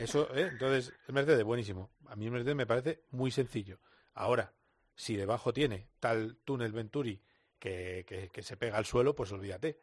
[0.00, 0.48] Eso, ¿eh?
[0.50, 1.90] entonces, el Mercedes, buenísimo.
[2.08, 3.78] A mí el Mercedes me parece muy sencillo.
[4.14, 4.52] Ahora,
[4.94, 7.20] si debajo tiene tal túnel Venturi
[7.58, 9.78] que, que, se pega al suelo, pues olvídate.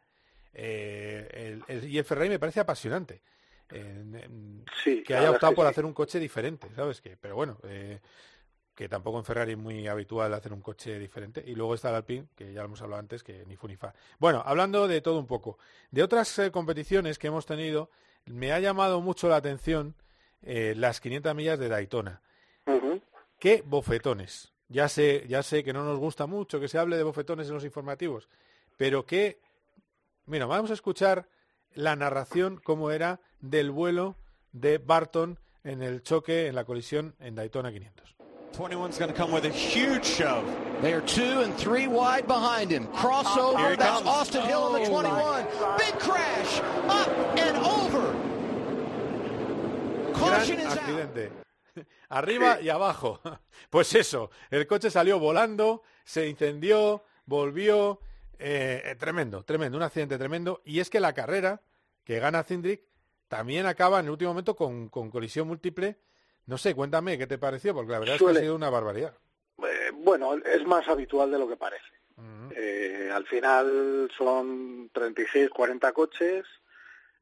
[0.52, 3.22] Eh, y el Ferrari me parece apasionante.
[3.68, 7.00] que haya optado por hacer un coche diferente, ¿sabes?
[7.00, 7.16] qué?
[7.16, 8.00] pero bueno, eh,
[8.74, 11.42] que tampoco en Ferrari es muy habitual hacer un coche diferente.
[11.46, 13.76] Y luego está el Alpine, que ya lo hemos hablado antes, que ni fu ni
[13.76, 13.94] fa.
[14.18, 15.58] Bueno, hablando de todo un poco.
[15.90, 17.90] De otras competiciones que hemos tenido,
[18.26, 19.94] me ha llamado mucho la atención
[20.42, 22.22] eh, las 500 millas de Daytona.
[23.38, 24.52] ¿Qué bofetones?
[24.68, 27.54] Ya sé, ya sé que no nos gusta mucho que se hable de bofetones en
[27.54, 28.28] los informativos,
[28.76, 29.40] pero qué...
[30.26, 31.28] Mira, vamos a escuchar
[31.74, 34.16] la narración como era del vuelo
[34.52, 38.08] de Barton en el choque, en la colisión en Daytona 500.
[38.52, 40.44] 21's going to come with a huge shove.
[40.82, 42.88] They are two and three wide behind him.
[42.88, 43.76] Crossover.
[43.76, 44.06] That's comes.
[44.08, 45.46] Austin Hill in the 21.
[45.76, 46.60] Big crash.
[46.88, 47.08] Up
[47.38, 48.07] and over.
[50.28, 51.30] Gran accidente.
[52.08, 53.20] Arriba y abajo.
[53.70, 58.00] Pues eso, el coche salió volando, se incendió, volvió.
[58.38, 60.62] Eh, eh, tremendo, tremendo, un accidente tremendo.
[60.64, 61.60] Y es que la carrera
[62.04, 62.82] que gana Cindric
[63.26, 65.98] también acaba en el último momento con, con colisión múltiple
[66.48, 67.74] no sé, cuéntame, ¿qué te pareció?
[67.74, 69.12] Porque la verdad es que ha sido una barbaridad.
[69.58, 71.84] Eh, bueno, es más habitual de lo que parece.
[72.56, 76.46] Eh, al final son 36, 40 coches.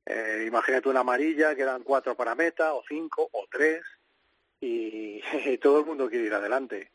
[0.06, 3.82] Eh, imagínate una amarilla, quedan cuatro para meta, o cinco, o tres,
[4.60, 6.92] y, todo el mundo quiere ir adelante.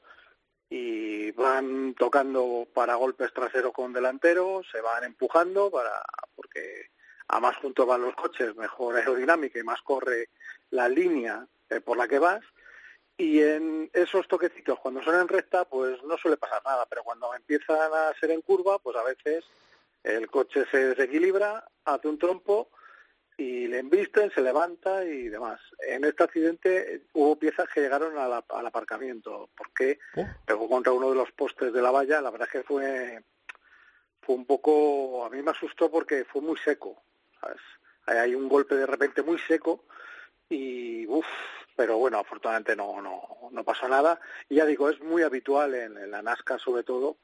[0.70, 5.91] Y van tocando para golpes traseros con delanteros, se van empujando para
[6.36, 6.88] porque
[7.28, 10.30] a más juntos van los coches, mejor aerodinámica y más corre
[10.70, 12.41] la línea eh, por la que vas
[13.18, 17.36] y en esos toquecitos cuando son en recta pues no suele pasar nada, pero cuando
[17.36, 19.43] empiezan a ser en curva pues a veces
[20.03, 22.70] el coche se desequilibra, hace un trompo
[23.38, 25.59] y le embisten, se levanta y demás.
[25.88, 30.25] En este accidente hubo piezas que llegaron al aparcamiento porque oh.
[30.45, 33.23] pegó contra uno de los postes de la valla, la verdad es que fue
[34.21, 37.01] fue un poco, a mí me asustó porque fue muy seco,
[37.39, 37.61] ¿sabes?
[38.05, 39.86] Hay un golpe de repente muy seco
[40.49, 41.25] y uff,
[41.75, 44.19] pero bueno, afortunadamente no, no, no pasó nada.
[44.49, 47.17] Y ya digo, es muy habitual en, la NASCAR sobre todo,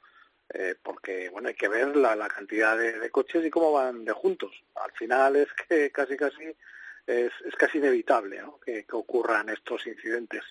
[0.53, 4.13] eh, porque bueno, hay que ver la, la cantidad de, coches y cómo van de
[4.13, 4.51] juntos.
[4.75, 6.55] Al final es que casi casi
[7.05, 8.59] es, es casi inevitable ¿no?
[8.59, 10.43] que, que ocurran estos incidentes.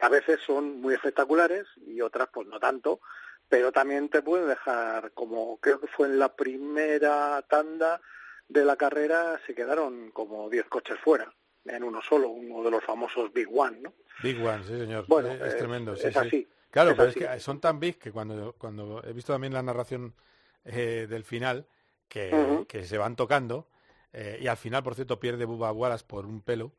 [0.00, 3.00] A veces son muy espectaculares y otras pues no tanto,
[3.48, 8.00] pero también te pueden dejar, como creo que fue en la primera tanda
[8.48, 11.32] de la carrera, se quedaron como 10 coches fuera
[11.64, 13.92] en uno solo, uno de los famosos Big One, ¿no?
[14.22, 15.04] Big One, sí, señor.
[15.08, 15.94] Bueno, es, tremendo.
[15.94, 16.48] es así.
[16.76, 20.14] Claro, pero es que son tan big que cuando, cuando he visto también la narración
[20.62, 21.66] eh, del final,
[22.06, 23.66] que, que, se van tocando,
[24.12, 26.72] eh, y al final, por cierto, pierde Bubba Wallace por un pelo.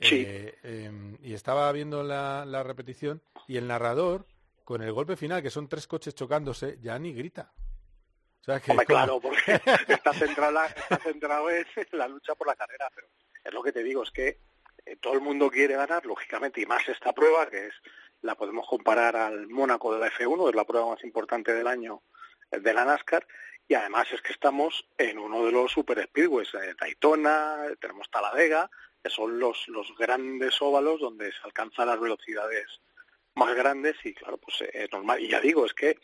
[0.00, 0.24] Sí.
[0.26, 4.26] Eh, y estaba viendo la, la, repetición y el narrador
[4.64, 7.52] con el golpe final, que son tres coches chocándose, ya ni grita.
[8.40, 9.38] O sea, que claro, porque
[9.86, 13.06] está centrado, está centrado en la lucha por la carrera, pero
[13.44, 14.40] es lo que te digo, es que
[14.84, 17.74] eh, todo el mundo quiere ganar, lógicamente, y más esta prueba, que es
[18.26, 22.02] la podemos comparar al Mónaco de la F1, es la prueba más importante del año
[22.50, 23.26] de la NASCAR,
[23.68, 28.70] y además es que estamos en uno de los super speedways, eh, Daytona, tenemos Taladega,
[29.02, 32.80] que son los, los grandes óvalos donde se alcanzan las velocidades
[33.36, 35.20] más grandes y claro, pues eh, es normal.
[35.20, 35.98] Y ya digo, es que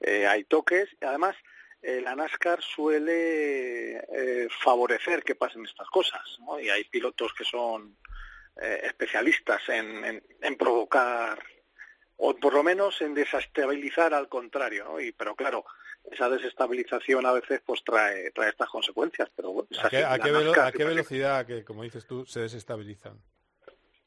[0.00, 1.34] eh, hay toques además
[1.82, 4.06] eh, la NASCAR suele
[4.62, 6.58] favorecer que pasen estas cosas, ¿no?
[6.58, 7.98] Y hay pilotos que son
[8.56, 10.22] especialistas en,
[10.56, 11.42] provocar
[12.16, 15.00] o por lo menos en desestabilizar al contrario, ¿no?
[15.00, 15.64] Y, pero claro,
[16.10, 20.84] esa desestabilización a veces pues trae, trae estas consecuencias, pero bueno, ¿A, qué, a, qué,
[20.84, 23.18] velocidad, que como dices tú, se desestabilizan?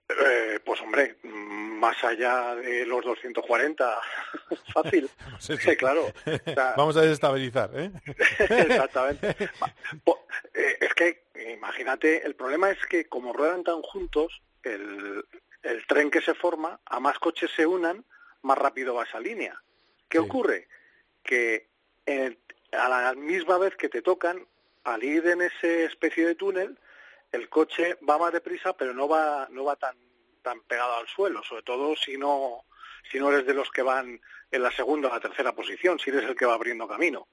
[0.09, 3.99] Eh, pues hombre, más allá de los 240,
[4.73, 5.09] fácil.
[5.39, 6.11] sí, claro.
[6.77, 7.91] Vamos a desestabilizar, ¿eh?
[8.39, 9.35] Exactamente.
[10.53, 15.25] Eh, es que, imagínate, el problema es que como ruedan tan juntos, el,
[15.63, 18.05] el tren que se forma, a más coches se unan,
[18.41, 19.61] más rápido va esa línea.
[20.09, 20.67] ¿Qué ocurre?
[21.23, 21.67] Que
[22.71, 24.47] a la misma vez que te tocan,
[24.83, 26.79] al ir en ese especie de túnel,
[27.31, 29.97] el coche va más deprisa, pero no va, no va tan,
[30.41, 32.63] tan pegado al suelo, sobre todo si no,
[33.11, 36.09] si no eres de los que van en la segunda o la tercera posición, si
[36.09, 37.27] eres el que va abriendo camino.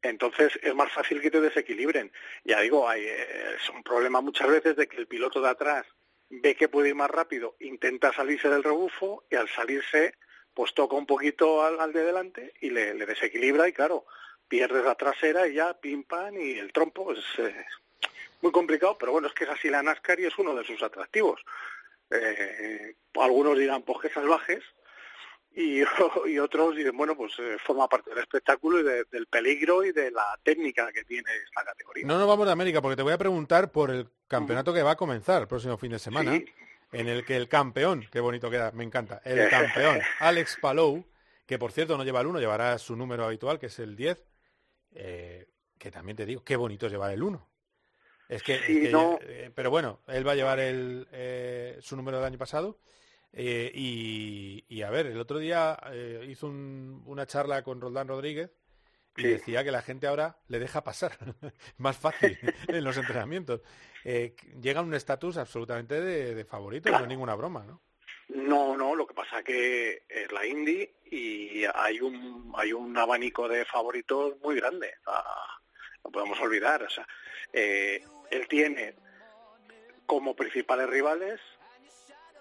[0.00, 2.10] Entonces es más fácil que te desequilibren.
[2.44, 5.86] Ya digo, hay, eh, es un problema muchas veces de que el piloto de atrás
[6.30, 10.14] ve que puede ir más rápido, intenta salirse del rebufo y al salirse
[10.54, 14.06] pues toca un poquito al, de delante y le, desequilibra y claro,
[14.48, 17.64] pierdes la trasera y ya pim pam y el trompo es eh,
[18.40, 20.82] muy complicado, pero bueno, es que es así la NASCAR y es uno de sus
[20.82, 21.40] atractivos.
[22.10, 24.64] Eh, algunos dirán, pues salvajes,
[25.52, 25.80] y,
[26.26, 30.10] y, otros dicen, bueno, pues eh, forma parte del espectáculo y del peligro y de
[30.10, 32.06] la técnica que tiene esta categoría.
[32.06, 34.92] No nos vamos de América, porque te voy a preguntar por el campeonato que va
[34.92, 36.40] a comenzar el próximo fin de semana
[36.92, 41.04] en el que el campeón, qué bonito queda, me encanta, el campeón, Alex Palou,
[41.46, 44.24] que por cierto no lleva el 1, llevará su número habitual, que es el 10,
[44.94, 47.48] eh, que también te digo, qué bonito es llevar el 1.
[48.28, 52.36] Es que, eh, pero bueno, él va a llevar el, eh, su número del año
[52.36, 52.78] pasado.
[53.32, 55.78] Y, a ver, el otro día
[56.26, 58.50] hizo una charla con Roldán Rodríguez
[59.18, 61.12] y decía que la gente ahora le deja pasar,
[61.78, 63.60] más fácil en los entrenamientos.
[64.04, 67.82] Eh, llega a un estatus absolutamente de, favorito, no es ninguna broma, ¿no?
[68.28, 73.48] No, no, lo que pasa que es la Indy y hay un hay un abanico
[73.48, 74.92] de favoritos muy grande,
[76.04, 77.06] no podemos olvidar, o sea,
[77.52, 78.94] eh, él tiene
[80.04, 81.40] como principales rivales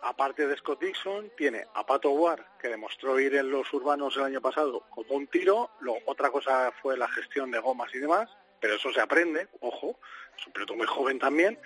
[0.01, 4.23] aparte de Scott Dixon, tiene a Pato Ward, que demostró ir en los urbanos el
[4.23, 5.71] año pasado como un tiro.
[5.79, 8.29] Lo, otra cosa fue la gestión de gomas y demás,
[8.59, 9.99] pero eso se aprende, ojo,
[10.37, 11.59] es un piloto muy joven también.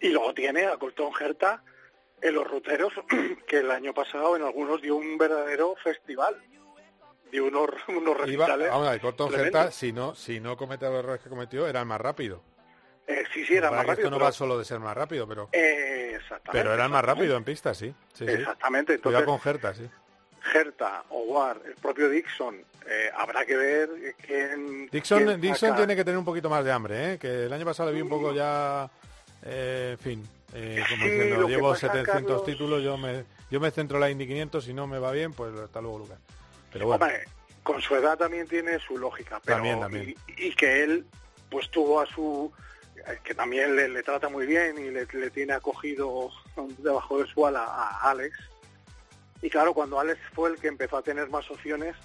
[0.00, 1.62] Y luego tiene a Colton Herta
[2.22, 2.92] en los ruteros,
[3.46, 6.36] que el año pasado en algunos dio un verdadero festival.
[7.30, 8.70] Dio unos, unos recitales.
[9.00, 12.42] Colton Herta, si no, si no comete los errores que cometió, era el más rápido.
[13.10, 14.06] Eh, sí, sí, era más rápido.
[14.06, 15.48] Esto no va solo de ser más rápido, pero.
[15.52, 16.50] Eh, exactamente.
[16.52, 17.92] Pero era más rápido en pista, sí.
[18.12, 18.92] sí exactamente.
[18.92, 18.96] Sí.
[18.98, 19.88] Entonces, con Gerta, sí.
[20.42, 23.90] Gerta, Howard, el propio Dixon, eh, habrá que ver
[24.24, 24.88] quién.
[24.90, 27.18] Dixon, Dixon tiene que tener un poquito más de hambre, ¿eh?
[27.18, 28.88] que el año pasado le vi un poco ya.
[29.42, 34.26] en fin, como diciendo, llevo 700 títulos, yo me, yo me centro en la Indy
[34.26, 36.18] 500, si no me va bien, pues hasta luego, Lucas.
[36.72, 37.06] Pero bueno.
[37.62, 40.14] con su edad también tiene su lógica, pero también, también.
[40.38, 41.04] y que él
[41.50, 42.50] pues tuvo a su
[43.24, 46.30] que también le, trata muy bien y le, tiene acogido
[46.78, 48.38] debajo de su ala a Alex.
[49.42, 51.96] Y claro, cuando Alex fue el que empezó a tener más opciones,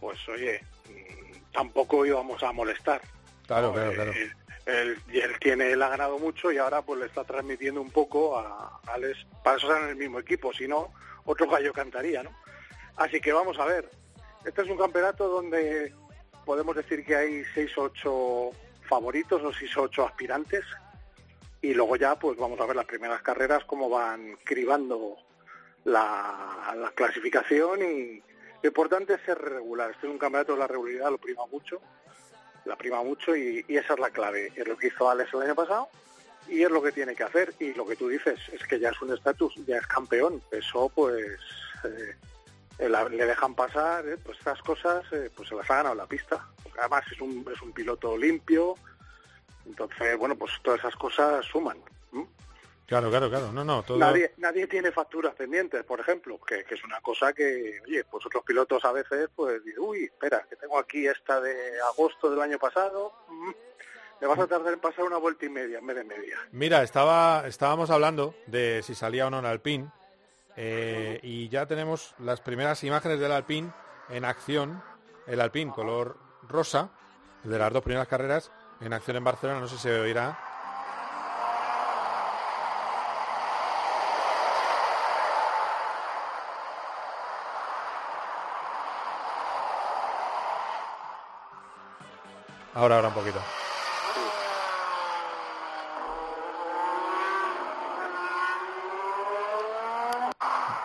[0.00, 3.00] pues oye, mm, tampoco íbamos a molestar.
[3.46, 4.12] Claro, claro, claro.
[4.66, 8.38] Él, él, tiene, él ha ganado mucho y ahora pues le está transmitiendo un poco
[8.38, 9.26] a Alex.
[9.42, 10.92] Para eso están en el mismo equipo, si no,
[11.24, 12.30] otro gallo cantaría, ¿no?
[12.96, 13.90] Así que vamos a ver.
[14.44, 15.92] Este es un campeonato donde
[16.44, 18.50] podemos decir que hay seis o ocho
[18.88, 20.64] favoritos, o si son ocho aspirantes,
[21.60, 25.16] y luego ya pues vamos a ver las primeras carreras cómo van cribando
[25.84, 28.22] la, clasificación y
[28.62, 29.90] lo importante es ser regular.
[29.90, 31.80] Este es un campeonato de la regularidad, lo prima mucho,
[32.64, 34.52] la prima mucho y, esa es la clave.
[34.54, 35.88] Es lo que hizo Alex el año pasado
[36.48, 37.54] y es lo que tiene que hacer.
[37.58, 40.42] Y lo que tú dices es que ya es un estatus, ya es campeón.
[40.50, 41.38] Eso pues
[41.84, 46.06] eh, le dejan pasar, eh, pues estas cosas eh, pues se las ha ganado la
[46.06, 46.48] pista.
[46.78, 48.74] Además es un, es un piloto limpio,
[49.66, 51.78] entonces, bueno, pues todas esas cosas suman.
[52.88, 53.52] Claro, claro, claro.
[53.52, 53.98] No, no, todo...
[53.98, 58.24] nadie, nadie tiene facturas pendientes, por ejemplo, que, que, es una cosa que, oye, pues
[58.24, 62.40] otros pilotos a veces, pues, dicen, uy, espera, que tengo aquí esta de agosto del
[62.40, 63.50] año pasado, mm,
[64.22, 66.38] me vas a tardar en pasar una vuelta y media en vez de media.
[66.50, 69.90] Mira, estaba, estábamos hablando de si salía o no en Alpine,
[70.56, 73.70] eh, y ya tenemos las primeras imágenes del Alpine
[74.08, 74.82] en acción,
[75.26, 76.90] el Alpine color rosa,
[77.44, 80.38] el de las dos primeras carreras, en acción en Barcelona, no sé si se oirá.
[92.74, 93.57] Ahora, ahora un poquito.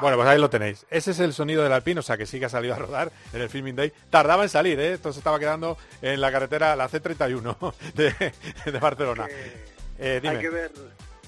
[0.04, 0.86] Bueno, pues ahí lo tenéis.
[0.90, 3.10] Ese es el sonido del Alpine, o sea que sí que ha salido a rodar
[3.32, 3.94] en el Filming Day.
[4.10, 4.92] Tardaba en salir, ¿eh?
[4.92, 9.30] Esto se estaba quedando en la carretera, la C31 de, Barcelona.
[9.98, 10.72] Eh, hay que ver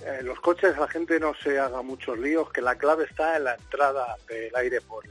[0.04, 3.46] eh, los coches, la gente no se haga muchos líos, que la clave está en
[3.46, 5.06] la entrada del aire por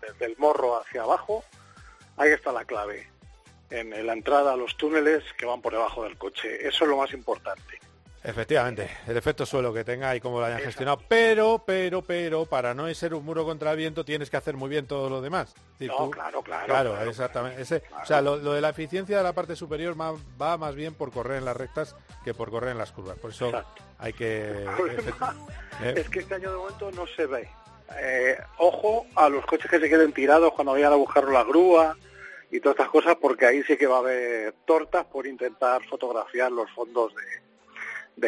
[0.00, 1.44] desde el morro hacia abajo.
[2.16, 3.08] Ahí está la clave
[3.70, 6.66] en la entrada a los túneles que van por debajo del coche.
[6.66, 7.78] Eso es lo más importante.
[8.26, 10.98] Efectivamente, el efecto suelo que tenga y cómo lo hayan gestionado.
[11.08, 14.68] Pero, pero, pero, para no ser un muro contra el viento tienes que hacer muy
[14.68, 15.54] bien todo lo demás.
[15.78, 16.66] no, claro, claro.
[16.66, 17.62] Claro, exactamente.
[17.62, 21.38] O sea, lo, de la eficiencia de la parte superior va, más bien por correr
[21.38, 23.16] en las rectas que por correr en las curvas.
[23.16, 23.52] Por eso
[24.00, 24.66] hay que...
[25.84, 25.94] ¿eh?
[25.94, 27.48] Es que este año de momento no se ve.
[27.96, 31.96] Eh, ojo a los coches que se queden tirados cuando vayan a buscar la grúa
[32.50, 36.50] y todas estas cosas, porque ahí sí que va a haber tortas por intentar fotografiar
[36.50, 37.45] los fondos de,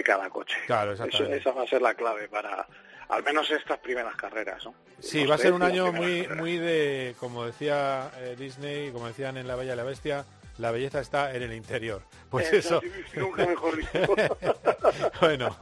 [0.02, 0.56] cada coche.
[0.66, 2.66] Claro, esa va a ser la clave para
[3.08, 4.64] al menos estas primeras carreras.
[4.64, 4.74] ¿no?
[4.98, 9.36] Sí, va a ser un año muy, muy de, como decía eh, Disney, como decían
[9.36, 10.24] en La Bella y la Bestia,
[10.58, 12.02] la belleza está en el interior.
[12.30, 12.80] Pues eso.
[15.20, 15.56] bueno,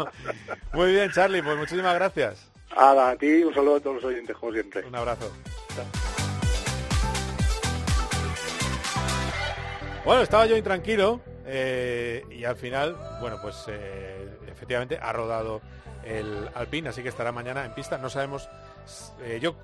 [0.72, 2.51] muy bien, Charlie, pues muchísimas gracias.
[2.77, 4.85] a ti, un saludo a todos los oyentes, como siempre.
[4.87, 5.31] Un abrazo.
[10.05, 15.61] Bueno, estaba yo intranquilo eh, y al final, bueno, pues eh, efectivamente ha rodado
[16.05, 17.99] el Alpine, así que estará mañana en pista.
[17.99, 18.49] No sabemos,
[19.22, 19.57] eh, yo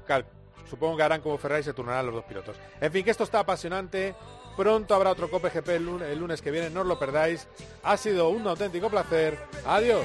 [0.69, 2.57] supongo que harán como Ferrari se turnarán los dos pilotos.
[2.81, 4.15] En fin, que esto está apasionante.
[4.57, 7.49] Pronto habrá otro Cope GP el el lunes que viene, no os lo perdáis.
[7.83, 9.39] Ha sido un auténtico placer.
[9.65, 10.05] Adiós.